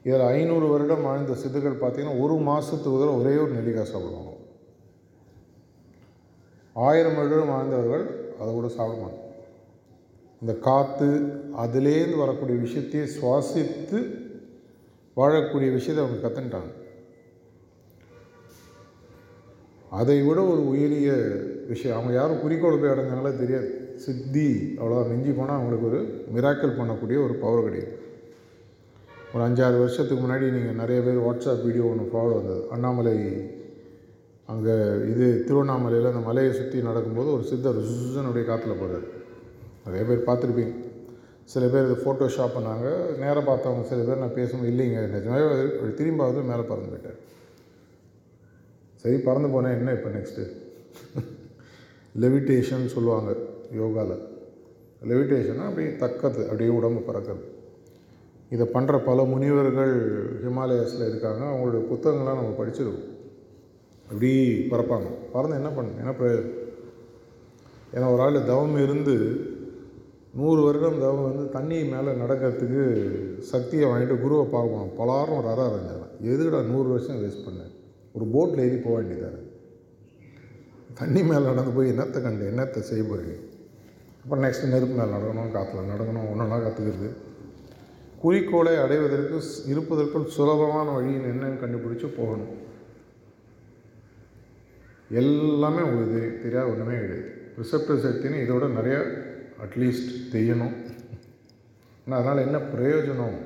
இதில் 0.03 0.27
ஐநூறு 0.35 0.67
வருடம் 0.67 1.03
வாழ்ந்த 1.07 1.33
சித்துக்கள் 1.41 1.81
பார்த்திங்கன்னா 1.81 2.21
ஒரு 2.23 2.35
மாதத்துக்கு 2.49 2.99
தடவை 2.99 3.15
ஒரே 3.21 3.33
ஒரு 3.43 3.51
நெல்லிக்காய் 3.51 3.91
சாப்பிடுவாங்க. 3.91 4.31
ஆயிரம் 6.75 7.15
வருடம் 7.15 7.53
வாழ்ந்தவர்கள் 7.55 8.05
அதை 8.39 8.53
கூட 8.53 8.67
சாப்பிட 8.67 8.99
மாட்டாங்க. 9.01 9.29
இந்த 10.41 10.53
காற்று 10.67 11.09
அதுலேருந்து 11.63 12.17
வரக்கூடிய 12.17 12.57
விஷயத்தையே 12.67 13.05
சுவாசித்து 13.17 13.99
வாழக்கூடிய 15.15 15.71
விஷயத்தை 15.77 16.01
அவங்க 16.03 16.21
கற்றுன்ட்டாங்க 16.27 16.71
அதை 19.89 20.21
விட 20.21 20.39
ஒரு 20.41 20.61
உயரிய 20.67 21.11
விஷயம். 21.71 21.97
அவங்க 21.97 22.13
யாரும் 22.13 22.41
குறிக்கோள் 22.41 22.79
போய் 22.79 22.91
அடைஞ்சாங்களே 22.91 23.37
தெரியாது. 23.37 23.69
சித்தி 23.95 24.47
அவ்வளோதான் 24.77 25.09
மிஞ்சி 25.09 25.31
போனால் 25.31 25.57
அவங்களுக்கு 25.57 25.89
ஒரு 25.91 25.99
மிராக்கல் 26.35 26.77
பண்ணக்கூடிய 26.77 27.17
ஒரு 27.25 27.35
பவர் 27.43 27.63
கிடையாது. 27.63 28.00
ஒரு 29.33 29.41
அஞ்சாறு 29.45 29.75
வருஷத்துக்கு 29.81 30.21
முன்னாடி 30.23 30.45
நீங்கள் 30.55 30.79
நிறைய 30.79 30.99
பேர் 31.03 31.19
வாட்ஸ்அப் 31.25 31.65
வீடியோ 31.65 31.83
ஒன்று 31.89 32.05
ஃபாலோ 32.13 32.31
வந்தது. 32.37 32.61
அண்ணாமலை 32.75 33.13
அங்கே 34.51 34.73
இது 35.11 35.25
திருவண்ணாமலையில் 35.47 36.09
அந்த 36.09 36.21
மலையை 36.29 36.51
சுற்றி 36.57 36.79
நடக்கும்போது 36.87 37.29
ஒரு 37.35 37.43
சித்தர் 37.49 37.79
சுசனுடைய 37.89 38.43
காற்றுல 38.49 38.73
போகிறார் 38.81 39.05
நிறைய 39.85 40.01
பேர் 40.09 40.25
பார்த்துருப்பீங்க. 40.27 40.73
சில 41.53 41.63
பேர் 41.73 41.87
இது 41.87 41.95
ஃபோட்டோஷாப் 42.03 42.55
பண்ணாங்க. 42.57 42.87
நேராக 43.21 43.43
பார்த்தவங்க 43.51 43.85
சில 43.91 44.01
பேர் 44.07 44.21
நான் 44.23 44.37
பேசும்போது 44.39 44.71
இல்லைங்க 44.73 44.99
நிஜமாவே 45.13 45.45
ஒரு 45.83 45.91
திரும்பாவது 45.99 46.43
மேலே 46.49 46.65
பறந்து 46.71 46.91
போயிட்டேன் 46.91 47.19
சரி 49.03 49.17
பறந்து 49.27 49.49
போனேன் 49.55 49.77
என்ன 49.79 49.93
இப்போ 49.97 50.11
நெக்ஸ்ட்டு 50.17 50.43
லெவிட்டேஷன் 52.15 52.93
சொல்லுவாங்க 52.95 53.31
யோகாவில் 53.79 54.21
லெவிட்டேஷன்னா 55.11 55.65
அப்படியே 55.69 55.91
தக்கது 56.03 56.41
அப்படியே 56.49 56.71
உடம்பு 56.79 57.01
பறக்கிறது. 57.07 57.45
இதை 58.51 58.65
பண்ணுற 58.73 58.95
பல 59.09 59.23
முனிவர்கள் 59.33 59.93
ஹிமாலயாஸில் 60.43 61.07
இருக்காங்க. 61.09 61.41
அவங்களுடைய 61.51 61.81
புத்தகங்கள்லாம் 61.91 62.39
நம்ம 62.39 62.55
படிச்சிருக்கோம். 62.59 63.07
அப்படி 64.09 64.31
பறப்பாங்க 64.71 65.09
பறந்து 65.33 65.59
என்ன 65.59 65.69
பண்ண 65.75 66.01
என்ன 66.03 66.13
பிரயோஜனம்? 66.19 66.57
ஏன்னா 67.95 68.07
ஒரு 68.13 68.21
ஆள் 68.25 68.37
தவம் 68.51 68.77
இருந்து 68.85 69.15
நூறு 70.39 70.59
வருடம் 70.65 70.99
தவம் 71.03 71.27
வந்து 71.29 71.45
தண்ணி 71.55 71.77
மேலே 71.93 72.11
நடக்கிறதுக்கு 72.23 72.83
சக்தியை 73.51 73.85
வாங்கிட்டு 73.89 74.17
குருவை 74.23 74.45
பார்க்கணும். 74.57 74.91
பலாரம் 74.99 75.39
ஒரு 75.39 75.49
அற 75.53 75.61
அரைஞ்சாங்க 75.69 76.07
எதுக்குடா 76.31 76.61
நூறு 76.73 76.87
வருஷம் 76.93 77.21
வேஸ்ட் 77.23 77.45
பண்ணேன் 77.47 77.73
ஒரு 78.15 78.25
போட்டில் 78.33 78.63
ஏறி 78.65 78.77
போக 78.77 78.95
வேண்டியதார் 78.97 79.39
தண்ணி 80.99 81.21
மேலே 81.29 81.43
நடந்து 81.51 81.71
போய் 81.75 81.91
என்னத்தை 81.93 82.19
கண்டு 82.21 82.49
என்னத்தை 82.51 82.81
செய்ய 82.89 83.03
போகிறீங்க 83.03 83.35
அப்புறம் 84.23 84.43
நெக்ஸ்ட் 84.45 84.71
நெருப்பு 84.73 84.95
மேலே 84.97 85.11
நடக்கணும் 85.17 85.53
காற்றுல 85.55 85.85
நடக்கணும் 85.93 86.29
ஒன்றா 86.31 86.57
கற்றுக்கிறது 86.65 87.09
குறிக்கோளை 88.21 88.73
அடைவதற்கு 88.83 89.37
இருப்பதற்குள் 89.71 90.33
சுலபமான 90.35 90.87
வழியில் 90.97 91.29
என்னன்னு 91.31 91.61
கண்டுபிடிச்சு 91.61 92.07
போகணும். 92.17 92.51
எல்லாமே 95.21 95.81
உங்களுக்கு 95.87 96.15
தெரியும் 96.15 96.41
தெரியாத 96.43 96.71
ஒன்றுமே 96.73 96.97
கிடையாது. 97.03 97.29
ரிசப்டர் 97.61 98.03
சக்தின்னு 98.05 98.43
இதோட 98.45 98.65
நிறைய 98.77 98.97
அட்லீஸ்ட் 99.65 100.11
தெரியணும். 100.33 100.75
ஆனால் 102.03 102.19
அதனால் 102.19 102.45
என்ன 102.47 102.57
பிரயோஜனம் 102.73 103.39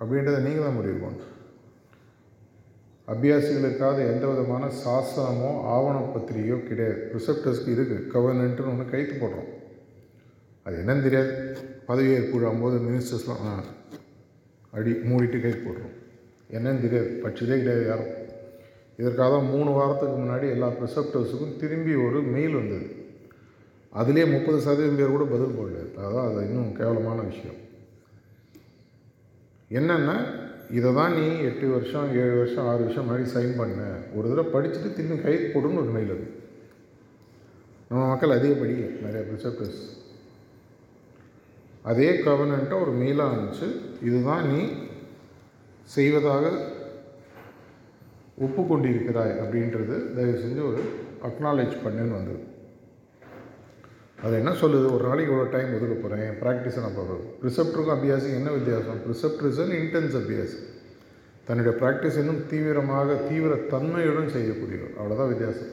அப்படின்றத 0.00 0.40
நீங்கள் 0.46 0.66
தான் 0.66 0.78
முடிவு 0.78 0.98
பண்ணணும். 1.04 1.28
அபியாசிகளுக்காக 3.12 3.98
எந்த 4.12 4.24
விதமான 4.30 4.64
சாசனமோ 4.82 5.50
ஆவணப்பத்திரிகையோ 5.74 6.58
கிடையாது. 6.68 6.98
ரிசப்டர்ஸ்க்கு 7.16 7.74
இருக்குது 7.76 8.06
கவர்னன்ட்டுன்னு 8.14 8.72
ஒன்று 8.74 8.92
கைத்து 8.92 9.14
போடுறோம். 9.22 9.50
அது 10.66 10.76
என்னன்னு 10.82 11.06
தெரியாது. 11.08 11.32
பதவியேற்பு 11.92 12.60
போது 12.60 12.78
மினிஸ்டர்ஸ்லாம் 12.78 13.46
ஆ, 13.46 13.64
அடி 14.70 14.90
மூடிட்டு 14.90 15.40
கை 15.40 15.50
போடுறோம் 15.50 15.94
என்னன்னு 16.50 16.80
தெரியாது. 16.80 17.20
படிச்சதே 17.24 17.58
கிடையாது 17.58 17.86
யாரும். 17.86 18.12
இதற்காக 18.96 19.36
தான் 19.36 19.44
மூணு 19.44 19.70
வாரத்துக்கு 19.70 20.22
முன்னாடி 20.22 20.50
எல்லா 20.50 20.68
ப்ரிசப்டர்ஸுக்கும் 20.68 21.56
திரும்பி 21.56 21.94
ஒரு 21.94 22.22
மெயில் 22.22 22.54
வந்தது. 22.54 22.96
அதிலே 23.90 24.24
முப்பது 24.24 24.60
சதவீதம் 24.60 24.96
பேர் 24.96 25.10
கூட 25.10 25.24
பதில் 25.24 25.58
போடல. 25.58 25.98
அதான் 25.98 26.32
அது 26.32 26.48
இன்னும் 26.48 26.74
கேவலமான 26.74 27.20
விஷயம். 27.20 27.56
என்னென்னா 29.70 30.26
இதை 30.70 30.94
தான் 30.94 31.14
நீ 31.14 31.38
எட்டு 31.38 31.68
வருஷம் 31.68 32.14
ஏழு 32.14 32.36
வருஷம் 32.36 32.66
ஆறு 32.66 32.82
வருஷம் 32.82 33.10
முன்னாடி 33.10 33.36
சைன் 33.36 33.56
பண்ண. 33.56 33.82
ஒரு 34.14 34.28
தடவை 34.28 34.52
படிச்சுட்டு 34.52 34.94
திரும்பி 34.94 35.22
கை 35.22 35.34
போடுன்னு 35.34 35.80
ஒரு 35.80 35.90
மெயில் 35.90 36.10
அது. 36.10 36.26
நம்ம 37.88 38.08
மக்கள் 38.08 38.30
அதே 38.30 38.48
படிக்கல 38.48 39.00
நிறைய 39.02 39.26
ப்ரிசப்டர்ஸ் 39.32 39.91
அதே 41.82 42.10
கவர்னண்ட்டை 42.10 42.76
ஒரு 42.84 42.92
மெயிலாக 43.00 43.32
அனுப்பிச்சு 43.32 43.68
இதுதான் 44.08 44.44
நீ 44.52 44.60
செய்வதாக 45.94 46.44
ஒப்புக்கொண்டிருக்கிறாய் 48.44 49.32
அப்படின்றது 49.42 49.96
தயவு 50.14 50.42
செஞ்சு 50.44 50.62
ஒரு 50.70 50.80
அக்னாலேஜ் 51.28 51.74
பண்ணுன்னு 51.84 52.18
வந்தது 52.18 52.40
அது 54.24 54.34
என்ன 54.34 54.50
சொல்லுது? 54.50 54.86
ஒரு 54.94 55.04
நாளைக்கு 55.08 55.32
இவ்வளோ 55.32 55.46
டைம் 55.50 55.74
ஒதுக்க 55.76 55.94
போகிறேன் 55.94 56.34
ப்ராக்டிஸை 56.42 56.80
நான் 56.84 56.98
பார்க்குறேன் 56.98 57.24
ப்ரிசெப்டருக்கும் 57.40 57.96
அபியாசம் 57.96 58.36
என்ன 58.38 58.50
வித்தியாசம்? 58.50 58.98
ப்ரிசெப்ட் 59.06 59.46
இஸ் 59.48 59.60
அன் 59.60 59.74
இன்டென்ஸ் 59.78 60.16
அபியாசம். 60.20 60.66
தன்னுடைய 61.44 61.72
ப்ராக்டிஸ் 61.80 62.18
இன்னும் 62.18 62.46
தீவிரமாக 62.50 63.14
தீவிர 63.28 63.54
தன்மையுடன் 63.72 64.34
செய்யக்கூடியவர். 64.36 64.94
அவ்வளோதான் 64.98 65.32
வித்தியாசம். 65.32 65.72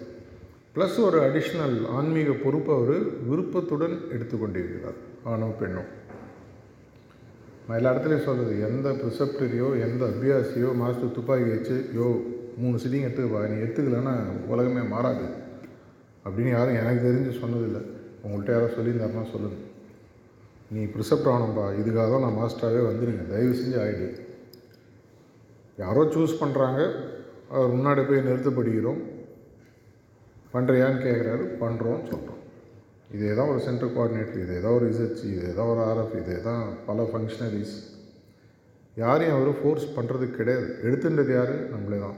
ப்ளஸ் 0.75 0.97
ஒரு 1.05 1.17
அடிஷ்னல் 1.27 1.77
ஆன்மீக 1.97 2.32
பொறுப்பை 2.43 2.73
அவர் 2.79 2.97
விருப்பத்துடன் 3.29 3.95
எடுத்துக்கொண்டிருக்கிறார் 4.15 4.99
ஆணோ 5.32 5.47
பெண்ணோ. 5.62 5.84
நான் 7.65 7.77
எல்லா 7.79 7.91
இடத்துலையும் 7.93 8.27
சொல்கிறது 8.27 8.53
எந்த 8.67 8.89
ப்ரிசப்டரியோ 8.99 9.67
எந்த 9.88 10.01
அபியாசியோ 10.12 10.69
மாஸ்டர் 10.82 11.15
துப்பாக்கி 11.17 11.49
வச்சு 11.55 11.75
யோ 11.97 12.08
மூணு 12.62 12.77
சிட்டிங் 12.84 13.05
எடுத்துக்கப்பா 13.08 13.41
நீ 13.51 13.58
எடுத்துக்கலன்னா 13.63 14.13
உலகமே 14.53 14.84
மாறாது 14.93 15.27
அப்படின்னு 16.25 16.55
யாரும் 16.55 16.79
எனக்கு 16.82 17.01
தெரிஞ்சு 17.08 17.34
சொன்னதில்லை. 17.41 17.84
உங்கள்கிட்ட 18.23 18.51
யாரோ 18.55 18.69
சொல்லியிருந்தாருன்னா 18.77 19.27
சொல்லுங்கள் 19.34 19.67
நீ 20.73 20.82
ப்ரிசப்ட் 20.95 21.29
ஆகணும்ப்பா 21.34 21.67
இதுக்காக 21.82 22.08
தான் 22.13 22.25
நான் 22.25 22.39
மாஸ்டராகவே 22.41 22.82
வந்துடுங்க 22.89 23.23
தயவு 23.36 23.53
செஞ்சு 23.62 23.77
ஆகிடு 23.84 24.10
யாரோ 25.84 26.01
சூஸ் 26.15 26.41
பண்ணுறாங்க 26.41 26.79
அவர் 27.55 27.77
முன்னாடி 27.77 28.01
போய் 28.08 28.27
நிறுத்தப்படுகிறோம். 28.27 28.99
பண்ணுறியான்னு 30.53 30.99
கேட்குறாரு 31.01 31.43
பண்ணுறோம்னு 31.62 32.09
சொல்கிறோம் 32.12 32.35
இதே 33.15 33.33
தான் 33.35 33.51
ஒரு 33.51 33.59
சென்ட்ரல் 33.67 33.93
கோஆர்டினேட்டர் 33.95 34.43
இதே 34.45 34.57
தான் 34.59 34.75
ஒரு 34.77 34.85
ரிசர்ச் 34.91 35.21
இதே 35.35 35.51
தான் 35.53 35.69
ஒரு 35.73 35.81
ஆர்எஃப் 35.89 36.17
இதே 36.21 36.38
தான் 36.41 36.63
பல 36.88 37.03
ஃபங்க்ஷனரிஸ் 37.03 37.75
யாரையும் 38.97 39.35
அவர் 39.35 39.59
ஃபோர்ஸ் 39.59 39.85
பண்ணுறது 39.95 40.25
கிடையாது. 40.38 40.67
எடுத்துன்றது 40.88 41.31
யார்? 41.35 41.53
நம்மளே 41.73 41.99
தான். 41.99 42.17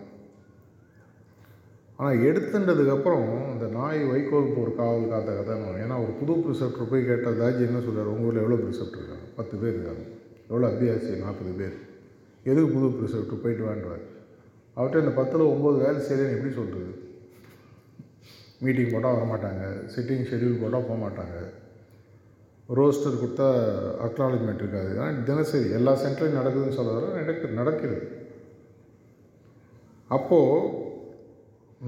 ஆனால் 2.00 2.22
எடுத்துன்றதுக்கப்புறம் 2.30 3.28
இந்த 3.54 3.66
நாய் 3.78 4.00
வைக்கோல் 4.04 4.54
போர் 4.56 4.78
காவல் 4.78 5.12
காத்த 5.12 5.32
கதைன்னு 5.32 5.82
ஏன்னா 5.84 5.96
ஒரு 6.04 6.14
புது 6.20 6.36
ப்ரிசெப்டர் 6.46 6.90
போய் 6.92 7.08
கேட்டால் 7.10 7.40
தாஜி 7.42 7.62
என்ன 7.68 7.82
சொல்கிறார் 7.88 8.12
உங்கள் 8.14 8.28
ஊரில் 8.28 8.44
எவ்வளோ 8.44 8.58
ப்ரிசெப்டர் 8.64 9.02
இருக்காங்க? 9.02 9.28
பத்து 9.36 9.56
பேர் 9.58 9.76
இருக்காங்க. 9.76 10.04
எவ்வளோ 10.50 10.66
அபியாசி 10.72 11.12
நாற்பது 11.26 11.54
பேர். 11.60 11.76
எதுக்கு 12.46 12.70
புது 12.76 12.88
ப்ரிசெப்டர் 12.98 13.44
போயிட்டு 13.44 13.64
வேண்டுவார் 13.70 14.04
அவர்கிட்ட 14.78 15.04
இந்த 15.04 15.14
பத்தில் 15.20 15.52
ஒம்பது 15.54 15.78
வேலை 15.86 16.00
செய்யலன்னு 16.08 16.36
எப்படி 16.38 16.54
சொல்கிறது 16.54 16.92
மீட்டிங் 18.66 18.94
போட்டால் 18.94 19.18
வரமாட்டாங்க 19.18 19.66
சிட்டிங் 19.94 20.28
ஷெட்யூல் 20.30 20.62
போட்டால் 20.64 20.88
போக 20.88 20.98
மாட்டாங்க 21.04 21.38
ரோஸ்டர் 22.80 23.20
கொடுத்தா 23.22 23.48
அக்னாலஜ்மெண்ட் 24.08 24.62
இருக்காது. 24.64 24.92
ஆனால் 25.00 25.24
தினசரி 25.30 25.70
எல்லா 25.78 25.94
சென்டர்லையும் 26.04 26.40
நடக்குதுன்னு 26.40 26.78
சொல்ல 26.80 26.94
நடக்கு 27.22 27.48
நடக்கிறது. 27.62 28.06
அப்போது 30.18 30.70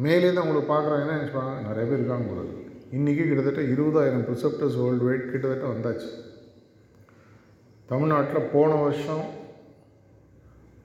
மேலேருந்து 0.04 0.42
அவங்களுக்கு 0.42 0.72
பார்க்குறாங்கன்னா 0.74 1.18
நினச்சிப்பாங்க 1.18 1.54
நிறைய 1.70 1.86
பேர் 1.88 2.02
இருக்காங்க 2.02 2.28
உங்களுக்கு 2.28 2.60
இன்றைக்கி 2.98 3.24
கிட்டத்தட்ட 3.28 3.62
இருபதாயிரம் 3.76 4.26
ப்ரிசெப்டர்ஸ் 4.28 4.78
வேர்ல்டு 4.82 5.08
வைட் 5.08 5.32
கிட்டத்தட்ட 5.34 5.68
வந்தாச்சு. 5.74 6.10
தமிழ்நாட்டில் 7.92 8.50
போன 8.54 8.72
வருஷம் 8.84 9.26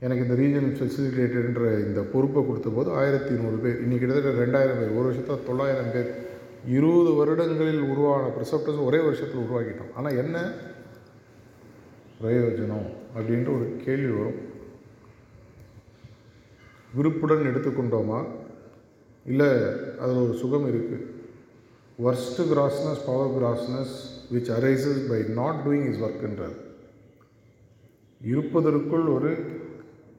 எனக்கு 0.01 0.25
இந்த 0.25 0.35
ரீஜனல் 0.35 0.75
ஃபெசிலிட்டேட்டர்ன்ற 0.79 1.87
இந்த 1.87 2.01
பொறுப்பை 2.01 2.47
கொடுத்த 2.47 2.69
போது 2.69 2.91
ஆயிரத்தி 2.93 3.33
நூறு 3.35 3.57
பேர் 3.57 3.81
இன்றைக்கி 3.85 3.99
கிட்டத்தட்ட 3.99 4.43
ரெண்டாயிரம் 4.43 4.79
பேர் 4.81 4.97
ஒரு 4.99 5.07
வருஷத்தில் 5.09 5.47
தொள்ளாயிரம் 5.47 5.93
பேர். 5.93 6.11
இருபது 6.77 7.11
வருடங்களில் 7.13 7.81
உருவான 7.81 8.31
ப்ரிசப்டர்ஸ் 8.37 8.85
ஒரே 8.85 9.01
வருஷத்தில் 9.01 9.43
உருவாக்கிட்டோம். 9.45 9.91
ஆனால் 9.95 10.17
என்ன? 10.17 10.37
பிரயோஜனம் 12.23 12.87
அப்படின்ற 13.17 13.49
ஒரு 13.57 13.77
கேள்வி 13.85 14.11
வரும். 14.11 14.39
விருப்புடன் 16.95 17.51
எடுத்துக்கொண்டோமா? 17.51 18.21
இல்லை 19.27 19.51
அதில் 20.03 20.25
ஒரு 20.25 20.35
சுகம் 20.35 20.69
இருக்குது 20.73 21.07
worst 22.05 22.41
crossness 22.53 23.05
power 23.07 23.35
crossness 23.37 23.95
which 24.33 24.51
arises 24.59 25.03
by 25.09 25.23
not 25.41 25.61
doing 25.67 25.87
is 25.93 26.03
ஒர்க்ன்றார் 26.09 26.57
இருப்பதற்குள் 28.21 29.07
ஒரு 29.17 29.31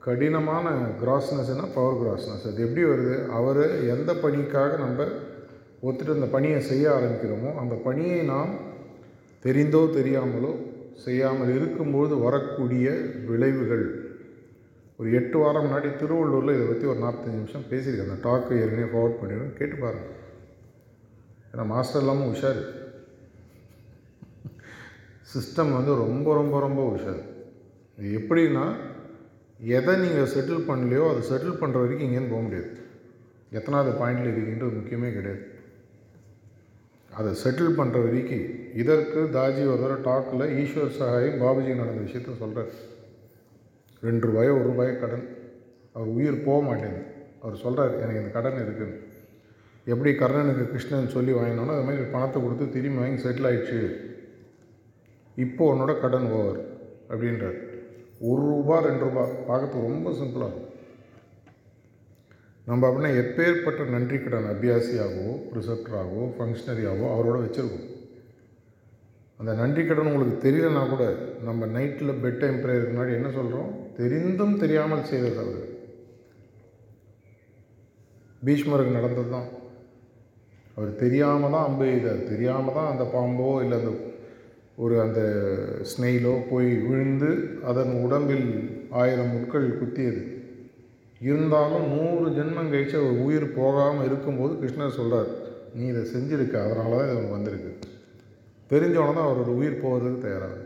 கடினமான 0.05 0.67
கிராஸ்னஸ்னால் 1.01 1.73
பவர் 1.77 1.99
கிராஸ்னஸ் 2.01 2.45
அது 2.49 2.63
எப்படி 2.65 2.83
வருது? 2.91 3.15
அவர் 3.37 3.63
எந்த 3.95 4.11
பணிக்காக 4.23 4.77
நம்ம 4.83 5.07
ஒத்துட்டு 5.87 6.17
அந்த 6.17 6.29
பணியை 6.35 6.59
செய்ய 6.69 6.85
ஆரம்பிக்கிறோமோ 6.97 7.49
அந்த 7.61 7.75
பணியை 7.87 8.19
நாம் 8.33 8.53
தெரிந்தோ 9.45 9.81
தெரியாமலோ 9.97 10.51
செய்யாமல் 11.05 11.51
இருக்கும்போது 11.57 12.13
வரக்கூடிய 12.25 12.87
விளைவுகள். 13.29 13.85
ஒரு 14.99 15.09
எட்டு 15.19 15.37
வாரம் 15.41 15.65
முன்னாடி 15.65 15.89
திருவள்ளூரில் 15.99 16.55
இதை 16.55 16.65
பற்றி 16.69 16.87
ஒரு 16.93 16.99
நாற்பத்தஞ்சு 17.03 17.39
நிமிஷம் 17.39 17.69
பேசியிருக்கேன். 17.71 18.09
அந்த 18.09 18.21
டாக்கு 18.27 18.59
ஏற்கனவே 18.61 18.89
ஃபார்வர்ட் 18.93 19.19
பண்ணிடுவேன். 19.21 19.53
கேட்டு 19.59 19.77
பாருங்கள் 19.83 20.15
ஏன்னா 21.51 21.65
மாஸ்டர் 21.73 22.03
இல்லாமல் 22.03 22.31
உஷார். 22.33 22.61
சிஸ்டம் 25.33 25.75
வந்து 25.77 25.93
ரொம்ப 26.03 26.27
ரொம்ப 26.39 26.59
ரொம்ப 26.65 26.81
உஷார். 26.95 27.21
இது 27.97 28.09
எப்படின்னா 28.19 28.65
எதை 29.77 29.93
நீங்கள் 30.01 30.29
செட்டில் 30.33 30.67
பண்ணலையோ 30.67 31.05
அதை 31.11 31.21
செட்டில் 31.29 31.59
பண்ணுற 31.61 31.77
வரைக்கும் 31.83 32.07
இங்கேருந்து 32.07 32.33
போக 32.33 32.43
முடியாது. 32.45 32.69
எத்தனாவது 33.57 33.91
பாயிண்டில் 34.01 34.29
இருக்கீன்றது 34.31 34.77
முக்கியமே 34.79 35.09
கிடையாது. 35.15 35.41
அதை 37.19 37.31
செட்டில் 37.41 37.77
பண்ணுற 37.79 37.97
வரைக்கும் 38.05 38.45
இதற்கு 38.81 39.19
தாஜி 39.35 39.61
ஒரு 39.71 39.81
தடவை 39.83 39.97
டாக்கில் 40.07 40.53
ஈஸ்வர் 40.61 40.97
சகாயம் 40.97 41.39
பாபுஜி 41.43 41.71
நடந்த 41.81 42.01
விஷயத்த 42.07 42.37
சொல்கிறார் 42.41 42.73
ரெண்டு 44.07 44.23
ரூபாயோ 44.29 44.51
ஒரு 44.57 44.67
ரூபாயோ 44.71 44.93
கடன். 45.03 45.25
அவர் 45.95 46.11
உயிர் 46.17 46.45
போக 46.47 46.59
மாட்டேங்குது. 46.67 47.05
அவர் 47.43 47.61
சொல்கிறார் 47.63 47.93
எனக்கு 48.03 48.21
இந்த 48.23 48.33
கடன் 48.37 48.61
இருக்குன்னு. 48.65 48.97
எப்படி 49.85 50.11
கர்ணனுக்கு 50.21 50.65
கிருஷ்ணன் 50.71 51.13
சொல்லி 51.15 51.31
வாங்கினோன்னா 51.37 51.75
அது 51.77 51.87
மாதிரி 51.87 52.11
பணத்தை 52.15 52.37
கொடுத்து 52.41 52.65
திரும்பி 52.75 53.01
வாங்கி 53.01 53.23
செட்டில் 53.25 53.49
ஆயிடுச்சு. 53.49 53.79
இப்போ 55.37 55.63
உன்னோட 55.73 55.93
கடன் 56.03 56.29
ஓவர் 56.37 56.59
அப்படின்றார். 57.11 57.59
ஒரு 58.27 58.41
ரூபா 58.51 58.77
ரெண்டு 58.87 59.03
ரூபா. 59.07 59.23
பார்க்கறதுக்கு 59.49 59.87
ரொம்ப 59.89 60.09
சிம்பிளாக 60.19 60.49
இருக்கும். 60.49 60.65
நம்ம 62.67 62.87
அப்படின்னா 62.87 63.11
எப்பேற்பட்ட 63.21 63.85
நன்றி 63.93 64.17
கடன் 64.23 64.49
அபியாசியாகவோ 64.53 65.31
ப்ரிசெப்டராகவோ 65.51 66.25
ஃபங்க்ஷனரியாகவோ 66.35 67.07
அவரோட 67.13 67.37
வச்சுருக்கோம். 67.43 67.87
அந்த 69.39 69.51
நன்றி 69.61 69.83
கடன் 69.85 70.09
உங்களுக்கு 70.11 70.37
தெரியலனா 70.45 70.83
கூட 70.91 71.03
நம்ம 71.47 71.67
நைட்டில் 71.75 72.19
பெட் 72.23 72.41
டைம் 72.41 72.57
ப்ரேயருக்கு 72.63 72.93
முன்னாடி 72.93 73.13
என்ன 73.19 73.29
சொல்கிறோம் 73.37 73.69
தெரிந்தும் 73.99 74.59
தெரியாமல் 74.63 75.09
செய்த 75.11 75.29
தவறு. 75.39 75.63
பீஷ்மருக்கு 78.47 78.97
நடந்தது 78.97 79.29
தான் 79.37 79.49
அவர் 80.75 80.91
தெரியாமல் 81.03 81.53
தான் 81.55 81.65
அம்பு 81.69 81.85
எய்தார். 81.93 82.21
தெரியாமல் 82.33 82.77
தான் 82.77 82.91
அந்த 82.91 83.05
பாம்போ 83.15 83.47
இல்லை 83.63 83.77
அந்த 83.81 83.93
ஒரு 84.83 84.95
அந்த 85.03 85.21
ஸ்னெயிலோ 85.91 86.33
போய் 86.49 86.69
விழுந்து 86.87 87.29
அதன் 87.69 87.93
உடம்பில் 88.03 88.45
ஆயிரம் 89.01 89.33
முட்கள் 89.35 89.65
குத்தியது. 89.79 90.21
இருந்தாலும் 91.29 91.87
நூறு 91.93 92.27
ஜென்மம் 92.37 92.71
கழிச்சு 92.73 92.95
அவர் 92.99 93.23
உயிர் 93.25 93.45
போகாமல் 93.57 94.05
இருக்கும்போது 94.09 94.53
கிருஷ்ணர் 94.61 94.97
சொல்கிறார் 94.99 95.31
நீ 95.73 95.83
இதை 95.91 96.03
செஞ்சுருக்க 96.13 96.55
அதனால 96.65 96.91
தான் 96.99 97.11
இது 97.15 97.33
வந்திருக்கு. 97.35 97.71
தெரிஞ்சவன 98.71 99.15
தான் 99.17 99.27
அவரோட 99.27 99.51
உயிர் 99.59 99.81
போகிறதுக்கு 99.83 100.25
தயாராகுது. 100.27 100.65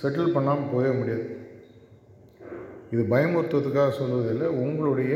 செட்டில் 0.00 0.34
பண்ணாமல் 0.36 0.72
போகவே 0.74 0.92
முடியாது. 1.00 1.26
இது 2.94 3.02
பயமுறுத்துவதுக்காக 3.12 3.92
சொல்வதில்லை 4.00 4.48
உங்களுடைய 4.64 5.14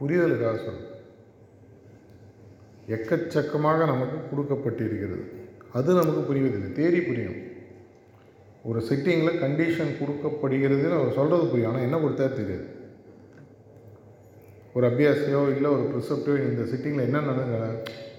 புரிதலுக்காக 0.00 0.56
சொல்லுது 0.66 0.92
எக்கச்சக்கமாக 2.94 3.86
நமக்கு 3.92 4.18
கொடுக்கப்பட்டிருக்கிறது. 4.30 5.24
அது 5.78 5.98
நமக்கு 5.98 6.22
புரிவதில்லை 6.28 6.70
தேரி 6.78 7.00
புரியும். 7.06 7.38
ஒரு 8.68 8.80
செட்டிங்கில் 8.88 9.40
கண்டிஷன் 9.42 9.98
கொடுக்கப்படுகிறதுன்னு 9.98 10.98
அவர் 10.98 11.16
சொல்கிறது 11.18 11.46
புரியும் 11.50 11.70
ஆனால் 11.70 11.86
என்ன 11.86 11.98
கொடுத்தா 12.04 12.26
தெரியாது. 12.38 12.66
ஒரு 14.76 14.86
அபியாசியோ 14.90 15.42
இல்லை 15.56 15.68
ஒரு 15.76 15.84
ப்ரிசப்டோ 15.92 16.32
இந்த 16.46 16.62
சிட்டிங்கில் 16.72 17.06
என்ன 17.08 17.20
நடந்துங்க 17.28 17.58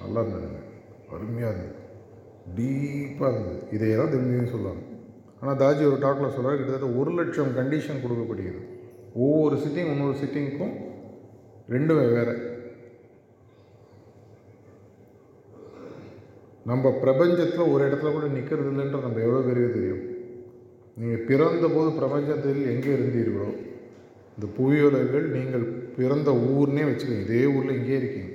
நல்லா 0.01 0.19
இருந்ததுங்க. 0.23 0.61
அருமையாக 1.15 1.51
இருந்தது. 1.53 1.75
டீப்பாக 2.57 3.31
இருந்தது. 3.33 3.61
இதையெல்லாம் 3.75 4.09
தான் 4.09 4.15
தெரிஞ்சுன்னு 4.15 4.53
சொல்லுவாங்க. 4.55 4.83
ஆனால் 5.41 5.59
தாஜி 5.63 5.83
ஒரு 5.91 5.97
டாக்கில் 6.05 6.35
சொல்கிறார் 6.35 6.59
கிட்டத்தட்ட 6.59 6.99
ஒரு 6.99 7.11
லட்சம் 7.11 7.55
கண்டிஷன் 7.57 8.03
கொடுக்கப்படுகிறது. 8.03 8.61
ஒவ்வொரு 9.25 9.55
சிட்டிங் 9.63 9.91
இன்னொரு 9.93 10.17
சிட்டிங்க்கும் 10.23 10.75
ரெண்டும் 11.75 12.01
வேறு. 12.17 12.35
நம்ம 16.69 16.89
பிரபஞ்சத்தில் 17.03 17.71
ஒரு 17.73 17.81
இடத்துல 17.87 18.11
கூட 18.13 18.27
நிற்கிறது 18.35 18.69
இல்லைன்ற 18.71 18.99
நம்ம 19.05 19.21
எவ்வளோ 19.25 19.41
பேருக்கு 19.47 19.75
தெரியும்? 19.77 20.03
நீங்கள் 20.99 21.25
பிறந்தபோது 21.29 21.89
பிரபஞ்சத்தில் 21.99 22.61
எங்கே 22.73 22.91
இருந்தீர்களோ 22.97 23.49
இந்த 24.35 24.47
புவியோலர்கள் 24.57 25.25
நீங்கள் 25.35 25.65
பிறந்த 25.97 26.29
ஊர்னே 26.53 26.83
வச்சுக்கோங்க. 26.87 27.25
இதே 27.25 27.45
ஊரில் 27.55 27.77
இங்கே 27.79 27.95
இருக்கீங்க. 27.99 28.33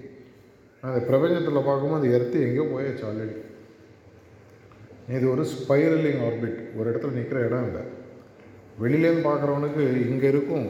அந்த 0.83 1.01
பிரபஞ்சத்தில் 1.09 1.67
பார்க்கும்போது 1.69 1.99
அந்த 2.01 2.11
எர்த்து 2.19 2.45
எங்கேயோ 2.47 2.65
போயாச்சு 2.71 3.05
ஆல்ரெடி 3.09 3.37
இது 5.17 5.27
ஒரு 5.35 5.43
ஸ்பைரலிங் 5.53 6.21
ஆர்பிட் 6.27 6.59
ஒரு 6.79 6.87
இடத்துல 6.91 7.15
நிற்கிற 7.19 7.39
இடம் 7.47 7.67
இல்லை. 7.69 7.83
வெளியிலேருந்து 8.83 9.29
பார்க்குறவனுக்கு 9.29 9.83
இங்கே 10.13 10.29
இருக்கும். 10.35 10.67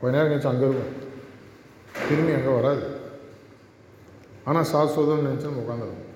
கொஞ்ச 0.00 0.12
நேரம் 0.16 0.32
கழிச்சு 0.32 0.52
அங்கே 0.52 0.66
இருக்கும். 0.68 0.94
திரும்பி 2.08 2.32
அங்கே 2.38 2.52
வராது. 2.58 2.84
ஆனால் 4.50 4.68
சாஸ்வதம் 4.72 5.26
நினச்சி 5.26 5.48
நம்ம 5.48 5.62
உட்காந்துருக்கோம் 5.64 6.06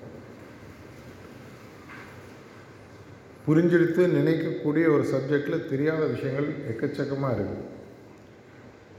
புரிஞ்செடுத்து 3.47 4.07
நினைக்கக்கூடிய 4.17 4.85
ஒரு 4.93 5.03
சப்ஜெக்டில் 5.03 5.67
தெரியாத 5.69 6.05
விஷயங்கள் 6.05 6.47
எக்கச்சக்கமாக 6.71 7.35
இருக்குது 7.35 7.73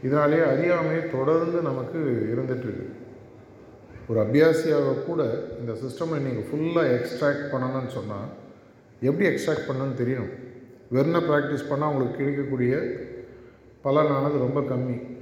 இதனாலே 0.03 0.41
அறியாமை 0.45 1.09
தொடர்ந்து 1.11 1.63
நமக்கு 1.63 1.99
இருந்துகிட்ருக்கு 2.33 2.87
ஒரு 4.09 4.21
அபியாசியாக 4.21 4.93
கூட 5.07 5.23
இந்த 5.61 5.73
சிஸ்டமை 5.83 6.19
நீங்கள் 6.19 6.49
ஃபுல்லாக 6.51 6.93
எக்ஸ்ட்ராக்ட் 6.97 7.51
பண்ணணும்னு 7.53 7.89
சொன்னால் 7.89 8.29
எப்படி 9.03 9.29
எக்ஸ்ட்ராக்ட் 9.31 9.69
பண்ணணும்னு 9.69 10.01
தெரியணும்? 10.03 10.35
வெறும் 10.91 11.27
ப்ராக்டிஸ் 11.29 11.69
பண்ணால் 11.71 11.91
உங்களுக்கு 11.91 12.17
கிடைக்கக்கூடிய 12.17 12.75
பலனானது 13.85 14.39
ரொம்ப 14.39 14.61
கம்மி. 14.61 15.16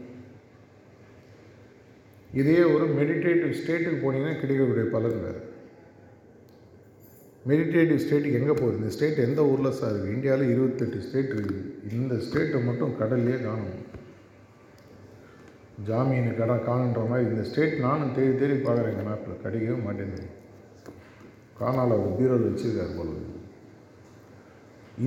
இதே 2.40 2.60
ஒரு 2.74 2.86
மெடிடேட்டிவ் 2.98 3.58
ஸ்டேட்டுக்கு 3.58 3.98
போனீங்கன்னா 4.04 4.38
கிடைக்கக்கூடிய 4.42 4.84
பலன் 4.94 5.18
வேறு. 5.24 5.40
மெடிடேட்டிவ் 7.50 8.02
ஸ்டேட்டுக்கு 8.04 8.38
எங்கே 8.40 8.54
போகுது? 8.60 8.78
இந்த 8.80 8.90
ஸ்டேட் 8.94 9.18
எந்த 9.26 9.40
ஊரில் 9.50 9.76
சார் 9.80 9.92
இருக்குது 9.94 10.14
இந்தியாவில் 10.16 10.52
இருபத்தெட்டு 10.54 11.04
ஸ்டேட் 11.06 11.34
இருக்குது 11.36 11.64
இந்த 11.98 12.14
ஸ்டேட்டை 12.26 12.60
மட்டும் 12.68 12.96
கடல்லையே 13.00 13.38
காணும். 13.46 13.76
ஜாமீனு 15.88 16.32
கடை 16.40 16.56
காணுன்ற 16.68 17.02
மாதிரி 17.10 17.30
இந்த 17.30 17.44
ஸ்டேட் 17.50 17.76
நானும் 17.86 18.14
தேடி 18.16 18.34
தேடி 18.40 18.56
பார்க்குறேன். 18.66 18.92
எங்கள் 18.94 19.08
மேப்பில் 19.10 19.42
கிடைக்கவே 19.44 19.78
மாட்டேங்குது. 19.86 20.26
காணால் 21.60 21.96
ஒரு 22.00 22.12
பீரோல் 22.18 22.48
வச்சுருக்கார் 22.48 22.96
போல 22.98 23.10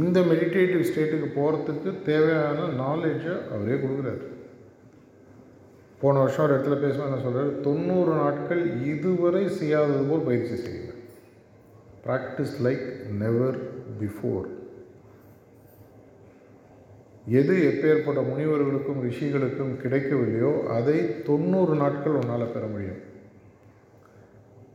இந்த 0.01 0.19
மெடிடேட்டிவ் 0.31 0.87
ஸ்டேட்டுக்கு 0.89 1.27
போகிறதுக்கு 1.39 1.89
தேவையான 2.09 2.65
நாலேஜை 2.83 3.35
அவரே 3.53 3.75
கொடுக்குறாரு. 3.83 4.23
போன 6.01 6.19
வருஷம் 6.19 6.43
ஒரு 6.45 6.55
இடத்துல 6.55 6.75
பேசுவேன் 6.81 7.07
என்ன 7.09 7.21
சொல்கிறார் 7.21 7.61
தொண்ணூறு 7.67 8.11
நாட்கள் 8.23 8.63
இதுவரை 8.91 9.41
செய்யாதது 9.59 10.03
போல் 10.09 10.27
பயிற்சி 10.27 10.55
செய்யுங்க. 10.65 10.93
ப்ராக்டிஸ் 12.05 12.55
லைக் 12.65 12.85
நெவர் 13.21 13.57
பிஃபோர் 14.01 14.47
எது 17.39 17.55
எப்பேற்பட்ட 17.69 18.19
முனிவர்களுக்கும் 18.27 19.01
ரிஷிகளுக்கும் 19.05 19.73
கிடைக்கவில்லையோ 19.83 20.51
அதை 20.75 20.97
தொண்ணூறு 21.29 21.73
நாட்கள் 21.81 22.19
உன்னால் 22.19 22.53
பெற 22.53 22.65
முடியும். 22.73 23.01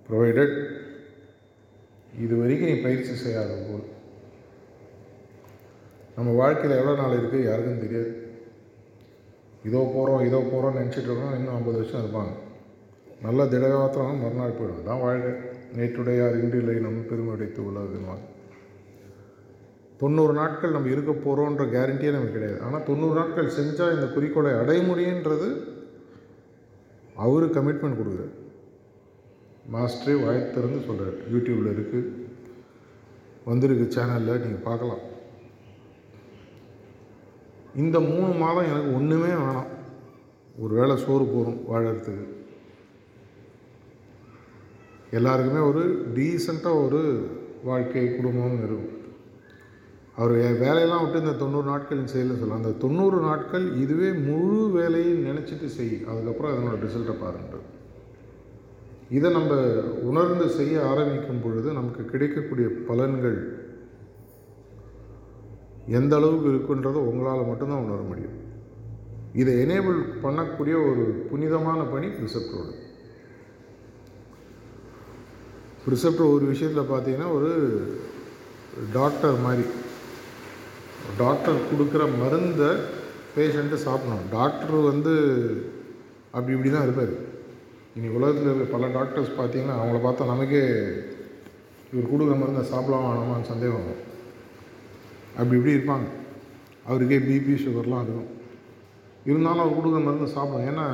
ப்ரொவைடட் 0.08 0.56
இது 2.24 2.34
வரைக்கும் 2.40 2.70
நீ 2.72 2.76
பயிற்சி 2.86 3.14
செய்யாத 3.22 3.52
போல். 3.68 3.86
நம்ம 6.16 6.30
வாழ்க்கையில் 6.40 6.78
எவ்வளோ 6.80 6.96
நாள் 7.00 7.18
இருக்குது 7.20 7.46
யாருக்கும் 7.48 7.82
தெரியாது. 7.84 8.10
இதோ 9.68 9.80
போகிறோம் 9.94 10.24
இதோ 10.28 10.38
போகிறோம்னு 10.52 10.80
நினச்சிட்டு 10.80 11.08
இருக்கோம் 11.08 11.34
இன்னும் 11.38 11.56
ஐம்பது 11.58 11.78
வருஷம் 11.80 12.02
இருப்பாங்க. 12.02 12.32
நல்ல 13.26 13.44
திடகாத்திரம் 13.52 14.22
மறுநாள் 14.24 14.58
போயிடும். 14.58 14.86
தான் 14.90 15.02
வாழ்க்கை. 15.04 15.32
நேற்றுடையார் 15.76 16.38
இன்றில்லை 16.42 16.76
நம்ம 16.86 17.02
பெருமையடைத்து 17.10 17.60
உள்ளதுவாங்க 17.68 18.24
தொண்ணூறு 20.00 20.32
நாட்கள் 20.38 20.74
நம்ம 20.74 20.90
இருக்க 20.92 21.12
போகிறோன்ற 21.12 21.64
கேரண்டியே 21.74 22.12
நமக்கு 22.14 22.36
கிடையாது. 22.36 22.58
ஆனால் 22.66 22.86
தொண்ணூறு 22.88 23.14
நாட்கள் 23.20 23.54
செஞ்சால் 23.58 23.94
இந்த 23.96 24.06
குறிக்கோளை 24.14 24.52
அடைய 24.62 24.80
முடியுன்றது 24.88 25.48
கமிட்மெண்ட் 27.56 27.98
கொடுக்குறாரு. 28.00 28.32
மாஸ்டரே 29.74 30.14
வாய்த்திறந்து 30.24 30.80
சொல்கிறார் 30.88 31.16
யூடியூப்பில் 31.32 31.72
இருக்குது 31.74 32.10
வந்திருக்கு 33.48 33.86
சேனலில் 33.96 34.42
நீங்கள் 34.44 34.66
பார்க்கலாம். 34.68 35.02
இந்த 37.76 38.00
மூணு 38.00 38.32
மாதம் 38.34 38.64
எனக்கு 38.64 38.94
ஒன்றுமே 38.94 39.26
வேணாம். 39.26 39.66
ஒரு 40.58 40.74
வேளை 40.74 40.96
சோறு 40.96 41.24
போகும் 41.24 41.64
வாழறதுக்கு. 41.72 42.26
எல்லாருக்குமே 45.10 45.58
ஒரு 45.58 46.12
டீசெண்டாக 46.14 46.84
ஒரு 46.84 47.28
வாழ்க்கை 47.64 48.16
குடும்பம் 48.16 48.58
இருக்கும். 48.58 49.00
அவர் 50.16 50.30
வேலையெல்லாம் 50.30 51.02
விட்டு 51.02 51.26
இந்த 51.26 51.38
தொண்ணூறு 51.38 51.64
நாட்கள் 51.64 52.04
செய்யல 52.04 52.08
சொல்லலாம். 52.08 52.56
அந்த 52.56 52.70
தொண்ணூறு 52.70 53.20
நாட்கள் 53.20 53.76
இதுவே 53.76 54.12
முழு 54.12 54.70
வேலையும் 54.70 55.26
நினச்சிட்டு 55.26 55.66
செய். 55.66 56.04
அதுக்கப்புறம் 56.08 56.54
அதனோட 56.54 56.84
ரிசல்ட்டை 56.84 57.14
பாருன்றது 57.24 57.80
இதை 59.10 59.30
நம்ம 59.30 59.54
உணர்ந்து 60.02 60.48
செய்ய 60.48 60.86
ஆரம்பிக்கும் 60.86 61.42
பொழுது 61.42 61.72
நமக்கு 61.72 62.04
கிடைக்கக்கூடிய 62.04 62.68
பலன்கள் 62.88 63.61
எந்த 65.98 66.12
அளவுக்கு 66.18 66.48
இருக்குன்றதை 66.52 67.00
உங்களால் 67.10 67.48
மட்டும்தான் 67.50 67.84
உணர 67.86 68.00
முடியும். 68.10 68.36
இதை 69.40 69.52
எனேபிள் 69.64 69.98
பண்ணக்கூடிய 70.24 70.74
ஒரு 70.88 71.04
புனிதமான 71.30 71.80
பணி 71.92 72.08
ப்ரிசெப்டோடு 72.16 72.72
ப்ரிசெப்ட் 75.84 76.22
ஒரு 76.34 76.44
விஷயத்தில் 76.50 76.90
பார்த்தீங்கன்னா 76.90 77.30
ஒரு 77.36 77.50
டாக்டர் 78.98 79.38
மாதிரி. 79.46 79.64
டாக்டர் 81.22 81.66
கொடுக்குற 81.70 82.02
மருந்தை 82.20 82.70
பேஷண்ட்டு 83.36 83.84
சாப்பிடணும். 83.86 84.28
டாக்டர் 84.36 84.76
வந்து 84.90 85.14
அப்படி 86.36 86.54
இப்படி 86.56 86.70
தான் 86.74 86.86
இருப்பார். 86.86 87.14
இனி 87.96 88.08
உலகத்தில் 88.18 88.50
இருக்க 88.50 88.76
பல 88.76 88.86
டாக்டர்ஸ் 88.98 89.32
பார்த்தீங்கன்னா 89.40 89.78
அவங்கள 89.80 89.98
பார்த்தா 90.04 90.32
நமக்கே 90.32 90.62
இவர் 91.92 92.10
கொடுக்குற 92.12 92.36
மருந்தை 92.42 92.64
சாப்பிடலாம் 92.72 93.06
வேணாமான்னு 93.08 93.50
சந்தேகம் 93.52 93.80
வரும். 93.80 94.08
அப்படி 95.38 95.56
இப்படி 95.58 95.74
இருப்பாங்க. 95.76 96.08
அவருக்கே 96.86 97.18
பிபி 97.18 97.54
சுகர்லாம் 97.64 98.04
இருக்கும் 98.04 98.30
இருந்தாலும் 99.24 99.62
அவர் 99.64 99.76
கொடுக்குற 99.76 100.04
மருந்து 100.04 100.28
சாப்பிடும். 100.36 100.68
ஏன்னா 100.70 100.86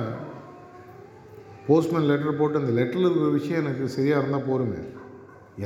போஸ்ட்மேன் 1.67 2.09
லெட்டர் 2.11 2.39
போட்டு 2.39 2.59
அந்த 2.59 2.73
லெட்டரில் 2.81 3.07
இருக்கிற 3.07 3.31
விஷயம் 3.39 3.63
எனக்கு 3.65 3.89
சரியாக 3.89 4.21
இருந்தால் 4.23 4.49
போருமே. 4.51 4.81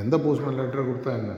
எந்த 0.01 0.17
போஸ்ட்மேன் 0.17 0.59
லெட்டரை 0.59 0.83
கொடுத்தா 0.87 1.11
என்ன? 1.21 1.33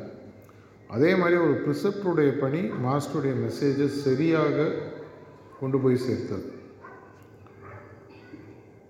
அதே 0.87 1.15
மாதிரி 1.15 1.37
ஒரு 1.45 1.55
ப்ரிசெப்டருடைய 1.65 2.31
பணி 2.39 2.61
மாஸ்டருடைய 2.85 3.33
மெசேஜை 3.45 3.87
சரியாக 3.87 4.67
கொண்டு 5.59 5.77
போய் 5.79 6.03
சேர்த்தல். 6.05 6.45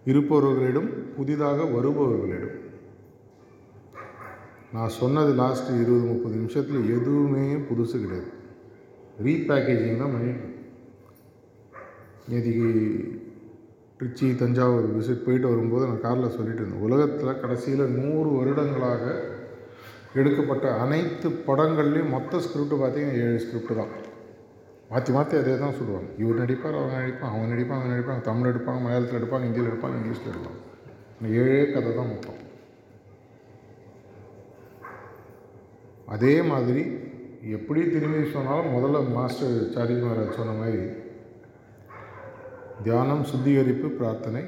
இருப்பவர்களிடம் 0.06 0.90
புதிதாக 1.16 1.64
வருபவர்களிடம். 1.64 2.56
நான் 4.74 4.96
சொன்னது 5.02 5.34
லாஸ்ட் 5.34 5.70
இருபது 5.82 6.06
முப்பது 6.12 6.36
நிமிஷத்தில் 6.36 6.90
எதுவுமே 6.98 7.46
புதுசு 7.70 7.98
கிடையாது. 8.02 8.32
ரீபேக்கேஜிங் 9.24 10.02
தான் 10.02 10.14
பண்ணிட்டு 10.16 10.54
நேற்றுக்கு 12.30 12.68
திருச்சி 13.98 14.28
தஞ்சாவூர் 14.40 14.88
விசிட் 14.96 15.26
போயிட்டு 15.26 15.52
வரும்போது 15.52 15.88
நான் 15.90 16.02
காரில் 16.06 16.36
சொல்லிட்டு 16.38 16.62
இருந்தேன். 16.62 16.86
உலகத்தில் 16.88 17.40
கடைசியில் 17.44 17.94
நூறு 18.00 18.30
வருடங்களாக 18.38 19.04
எடுக்கப்பட்ட 20.20 20.66
அனைத்து 20.84 21.28
படங்கள்லேயும் 21.48 22.14
மொத்த 22.16 22.40
ஸ்கிரிப்ட் 22.46 22.76
பார்த்தீங்கன்னா 22.82 23.22
ஏழு 23.24 23.40
ஸ்கிரிப்ட் 23.44 23.80
தான். 23.80 23.94
மாற்றி 24.90 25.12
மாற்றி 25.18 25.36
அதே 25.42 25.54
தான் 25.64 25.78
சொல்லுவாங்க. 25.80 26.10
இவர் 26.22 26.42
நடிப்பார் 26.42 26.80
அவங்க 26.80 26.98
நடிப்பான் 27.04 27.32
அவன் 27.34 27.52
நடிப்பான் 27.54 27.80
அவன் 27.80 27.94
நடிப்பாங்க 27.94 28.24
தமிழ் 28.30 28.52
எடுப்பாங்க 28.52 28.82
மலையாளத்தில் 28.86 29.20
எடுப்பாங்க 29.22 29.48
ஹிந்தியில் 29.48 29.72
எடுப்பாங்க 29.72 30.00
இங்கிலீஷில் 30.02 30.32
எடுப்பாங்க. 30.34 30.60
ஏழே 31.42 31.72
கதை 31.72 31.92
தான் 32.00 32.12
மொத்தம். 32.14 32.42
அதே 36.16 36.36
மாதிரி 36.52 36.84
எப்படி 37.54 37.82
திரும்பி 37.94 38.20
சொன்னாலும் 38.36 38.76
முதல்ல 38.76 39.00
மாஸ்டர் 39.16 39.58
சாரி 39.74 39.94
மகாராஜ் 39.94 40.38
சொன்ன 40.38 40.54
மாதிரி 40.60 40.84
தியானம் 42.86 43.24
சுத்திகரிப்பு 43.32 43.88
பிரார்த்தனை 43.88 44.42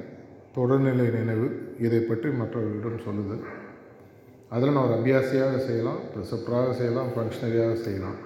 தொடர்நிலை 0.55 1.05
நினைவு 1.17 1.47
இதை 1.85 1.99
பற்றி 1.99 2.29
மற்றவர்களிடம் 2.29 3.05
சொல்லுதல் 3.07 3.43
அதில் 4.55 4.73
நான் 4.73 4.85
ஒரு 4.87 4.95
அபியாசியாக 4.97 5.59
செய்யலாம் 5.67 6.01
ப்ரிசப்டராக 6.11 6.73
செய்யலாம் 6.79 7.13
ஃபங்க்ஷனரியாக 7.13 7.75
செய்யலாம். 7.85 8.17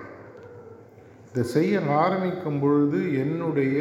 இதை 1.32 1.44
செய்ய 1.56 1.82
ஆரம்பிக்கும் 2.04 2.60
பொழுது 2.60 3.00
என்னுடைய 3.24 3.78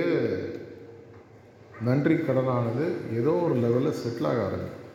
நன்றி 1.89 2.15
கடனானது 2.15 2.87
ஏதோ 3.21 3.33
ஒரு 3.47 3.55
லெவலில் 3.55 3.99
செட்டில் 4.03 4.31
ஆக 4.31 4.41
ஆரம்பிக்கும். 4.45 4.87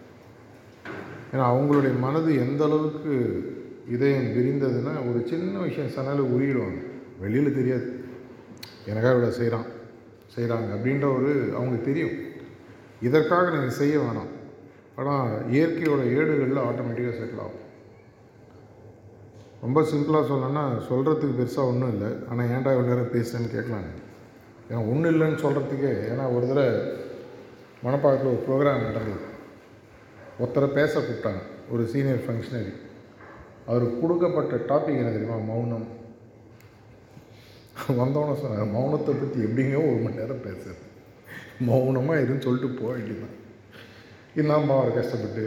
ஏன்னா 1.32 1.46
அவங்களுடைய 1.54 2.00
மனது 2.06 2.32
எந்த 2.46 2.64
அளவுக்கு 2.64 3.16
இதயம் 3.94 4.30
விரிந்ததுன்னா 4.36 4.94
ஒரு 5.10 5.20
சின்ன 5.32 5.56
விஷயம் 5.68 5.96
சொன்னாலும் 5.96 6.32
உருகிடுவாங்க 6.36 6.80
வெளியில் 7.24 7.58
தெரியாது. 7.58 7.88
எனக்காக 8.92 9.14
இவ்வளோ 9.16 9.34
செய்கிறான் 9.40 9.68
செய்கிறாங்க 10.36 10.70
அப்படின்ற 10.76 11.08
ஒரு 11.18 11.32
அவங்களுக்கு 11.58 11.90
தெரியும். 11.90 12.16
இதற்காக 13.08 13.52
நீங்கள் 13.56 13.78
செய்ய 13.82 13.96
வேணாம். 14.04 14.32
ஆனால் 15.00 15.30
இயற்கையோட 15.54 16.02
ஏடுகளில் 16.18 16.66
ஆட்டோமேட்டிக்காக 16.68 17.16
செட்டில் 17.20 17.44
ஆகும். 17.46 17.62
ரொம்ப 19.66 19.80
சிம்பிளாக 19.92 20.26
சொல்லணும்னா 20.32 20.64
சொல்கிறதுக்கு 20.90 21.38
பெருசாக 21.40 21.72
ஒன்றும் 21.72 21.94
இல்லை. 21.96 22.10
ஆனால் 22.30 22.50
ஏன்டா 22.56 22.74
இவ்வளோ 22.76 22.90
நேரம் 22.92 23.14
பேசுகிறேன்னு 23.16 23.54
கேட்கலாங்க 23.56 23.92
ஏன்னா 24.70 24.82
ஒன்றும் 24.92 25.12
இல்லைன்னு 25.14 25.44
சொல்கிறதுக்கே 25.46 25.94
ஏன்னா 26.12 26.26
ஒரு 26.36 26.46
தடவை 26.52 26.74
மணப்பாக்கத்தில் 27.86 28.34
ஒரு 28.34 28.42
ப்ரோக்ராம் 28.48 28.88
நடந்தது. 28.90 29.26
ஒருத்தரை 30.42 30.70
பேச 30.80 30.94
கூப்பிட்டாங்க. 31.00 31.42
ஒரு 31.74 31.84
சீனியர் 31.94 32.26
ஃபங்க்ஷனரி 32.26 32.74
அவருக்கு 33.68 33.96
கொடுக்கப்பட்ட 34.02 34.56
டாபிக் 34.70 35.00
என்ன 35.02 35.14
தெரியுமா? 35.16 35.38
மௌனம். 35.52 35.88
வந்தவொடனே 38.00 38.36
சொன்னார் 38.42 38.74
மௌனத்தை 38.76 39.14
பற்றி 39.22 39.40
எப்படிங்க 39.48 39.78
ஒரு 39.88 40.00
மணி 40.04 40.20
நேரம் 40.22 40.46
பேசுறது? 40.48 40.82
மௌனமாக 41.70 42.22
இருன்னு 42.24 42.46
சொல்லிட்டு 42.46 42.70
போக 42.80 42.92
வேண்டியதான் 42.94 43.36
இல்லாமல் 44.42 44.78
அவர் 44.78 44.98
கஷ்டப்பட்டு 44.98 45.44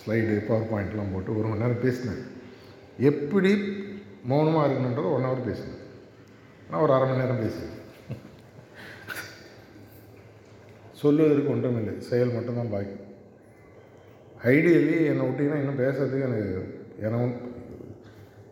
ஸ்லைடு 0.00 0.34
பவர் 0.48 0.70
பாயிண்ட்லாம் 0.72 1.12
போட்டு 1.14 1.36
ஒரு 1.38 1.46
மணி 1.48 1.62
நேரம் 1.64 1.84
பேசினேன். 1.86 2.22
எப்படி 3.10 3.52
மௌனமாக 4.30 4.66
இருக்கணுன்றது 4.66 5.14
ஒன் 5.14 5.26
ஹவர் 5.28 5.48
பேசினேன். 5.48 5.80
நான் 6.68 6.84
ஒரு 6.84 6.94
அரை 6.96 7.06
மணி 7.08 7.22
நேரம் 7.22 7.42
பேசுவேன் 7.44 7.80
சொல்லுவதற்கு 11.00 11.52
ஒன்றும் 11.52 11.78
இல்லை 11.78 11.94
செயல் 12.10 12.34
மட்டும்தான் 12.34 12.72
பாக்கி. 12.74 12.96
ஐடியலி 14.52 14.94
என்னை 15.10 15.24
விட்டிங்கன்னா 15.26 15.60
இன்னும் 15.62 15.82
பேசுறதுக்கு 15.82 16.26
எனக்கு 16.28 16.82
ஏன்னா 17.02 17.18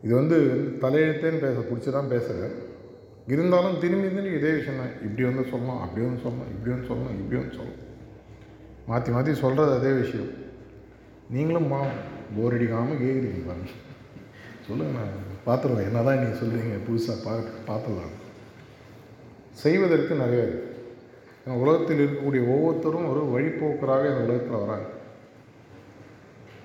இது 0.03 0.13
வந்து 0.15 0.39
தலையெழுத்தேன்னு 0.81 1.39
பேச 1.39 1.59
பிடிச்சி 1.61 1.91
தான் 1.91 2.09
பேசுகிறேன் 2.09 2.55
இருந்தாலும் 3.27 3.79
திரும்பி 3.79 4.09
திரும்பி 4.09 4.33
இதே 4.39 4.53
விஷயம் 4.53 4.81
தான் 4.83 4.95
இப்படி 5.07 5.25
வந்து 5.29 5.45
சொல்லலாம் 5.51 5.81
அப்படி 5.81 6.07
வந்து 6.07 6.23
சொல்லலாம் 6.23 6.51
இப்படி 6.51 6.71
வந்து 6.71 6.89
சொல்லலாம் 6.89 7.19
இப்படி 7.19 7.37
வந்து 7.37 7.57
சொல்லலாம் 7.57 7.89
மாற்றி 8.89 9.11
மாற்றி 9.13 9.33
சொல்கிறது 9.35 9.73
அதே 9.73 9.93
விஷயம். 9.93 10.31
நீங்களும் 11.31 11.69
மா 11.69 11.79
போர் 12.37 12.57
அடிக்காமல் 12.57 13.01
கேட்குறீங்க 13.03 13.43
பாருங்க. 13.49 13.71
சொல்லுங்கள் 14.67 14.97
நான் 14.99 15.15
பார்த்துருவேன் 15.47 15.89
என்ன 15.89 16.03
தான் 16.03 16.19
நீங்கள் 16.19 16.41
சொல்கிறீங்க 16.41 16.79
புதுசாக 16.89 17.19
பா 17.25 17.33
பார்த்துடலாம் 17.69 18.17
செய்வதற்கு 19.63 20.15
நிறைய 20.15 20.43
இருக்குது 20.43 20.69
ஏன்னா 21.45 21.55
உலகத்தில் 21.63 22.03
இருக்கக்கூடிய 22.03 22.43
ஒவ்வொருத்தரும் 22.55 23.09
ஒரு 23.13 23.23
வழிப்போக்கராக 23.35 24.11
இந்த 24.11 24.25
உலகத்தில் 24.27 24.63
வராங்க. 24.65 24.89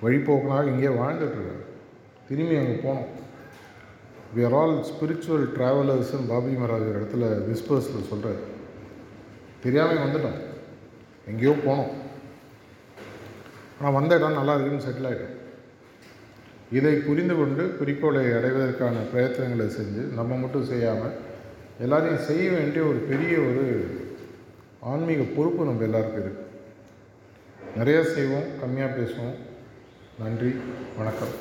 வழிப்போக்கனாக 0.02 0.72
இங்கே 0.74 0.88
வாழ்ந்துட்டுருக்காங்க 1.00 1.64
திரும்பி 2.28 2.56
அங்கே 2.60 2.76
போனோம். 2.86 3.08
வி 4.34 4.40
ஆர் 4.48 4.56
ஆல் 4.60 4.76
ஸ்பிரிச்சுவல் 4.90 5.46
ட்ராவலர்ஸ்ன்னு 5.56 6.30
பாபி 6.32 6.50
மகாராஜ் 6.62 6.88
ஒரு 6.90 6.98
இடத்துல 7.00 7.30
விஸ்பர்ஸில் 7.48 8.08
சொல்கிறார் 8.10 8.40
தெரியாமல் 9.64 10.04
வந்துட்டோம். 10.04 10.38
எங்கேயோ 11.30 11.54
போனோம். 11.66 11.92
ஆனால் 13.78 13.96
வந்த 13.98 14.18
இடம் 14.18 14.38
நல்லா 14.40 14.54
இருக்குன்னு 14.56 14.86
செட்டில் 14.86 15.08
ஆகிட்டோம் 15.10 15.34
இதை 16.78 16.92
புரிந்து 17.06 17.34
கொண்டு 17.38 17.64
குறிக்கோளை 17.78 18.22
அடைவதற்கான 18.38 19.04
பிரயத்தனங்களை 19.12 19.66
செஞ்சு 19.76 20.02
நம்ம 20.18 20.36
மட்டும் 20.42 20.68
செய்யாமல் 20.72 21.16
எல்லாரையும் 21.84 22.26
செய்ய 22.28 22.46
வேண்டிய 22.56 22.82
ஒரு 22.90 23.00
பெரிய 23.10 23.34
ஒரு 23.48 23.64
ஆன்மீக 24.92 25.22
பொறுப்பு 25.36 25.68
நம்ம 25.68 25.86
எல்லாருக்கும் 25.88 26.22
இருக்குது 26.24 26.46
நிறையா 27.78 28.02
செய்வோம் 28.16 28.50
கம்மியாக 28.62 28.96
பேசுவோம். 28.98 29.38
நன்றி 30.24 30.52
வணக்கம். 30.98 31.34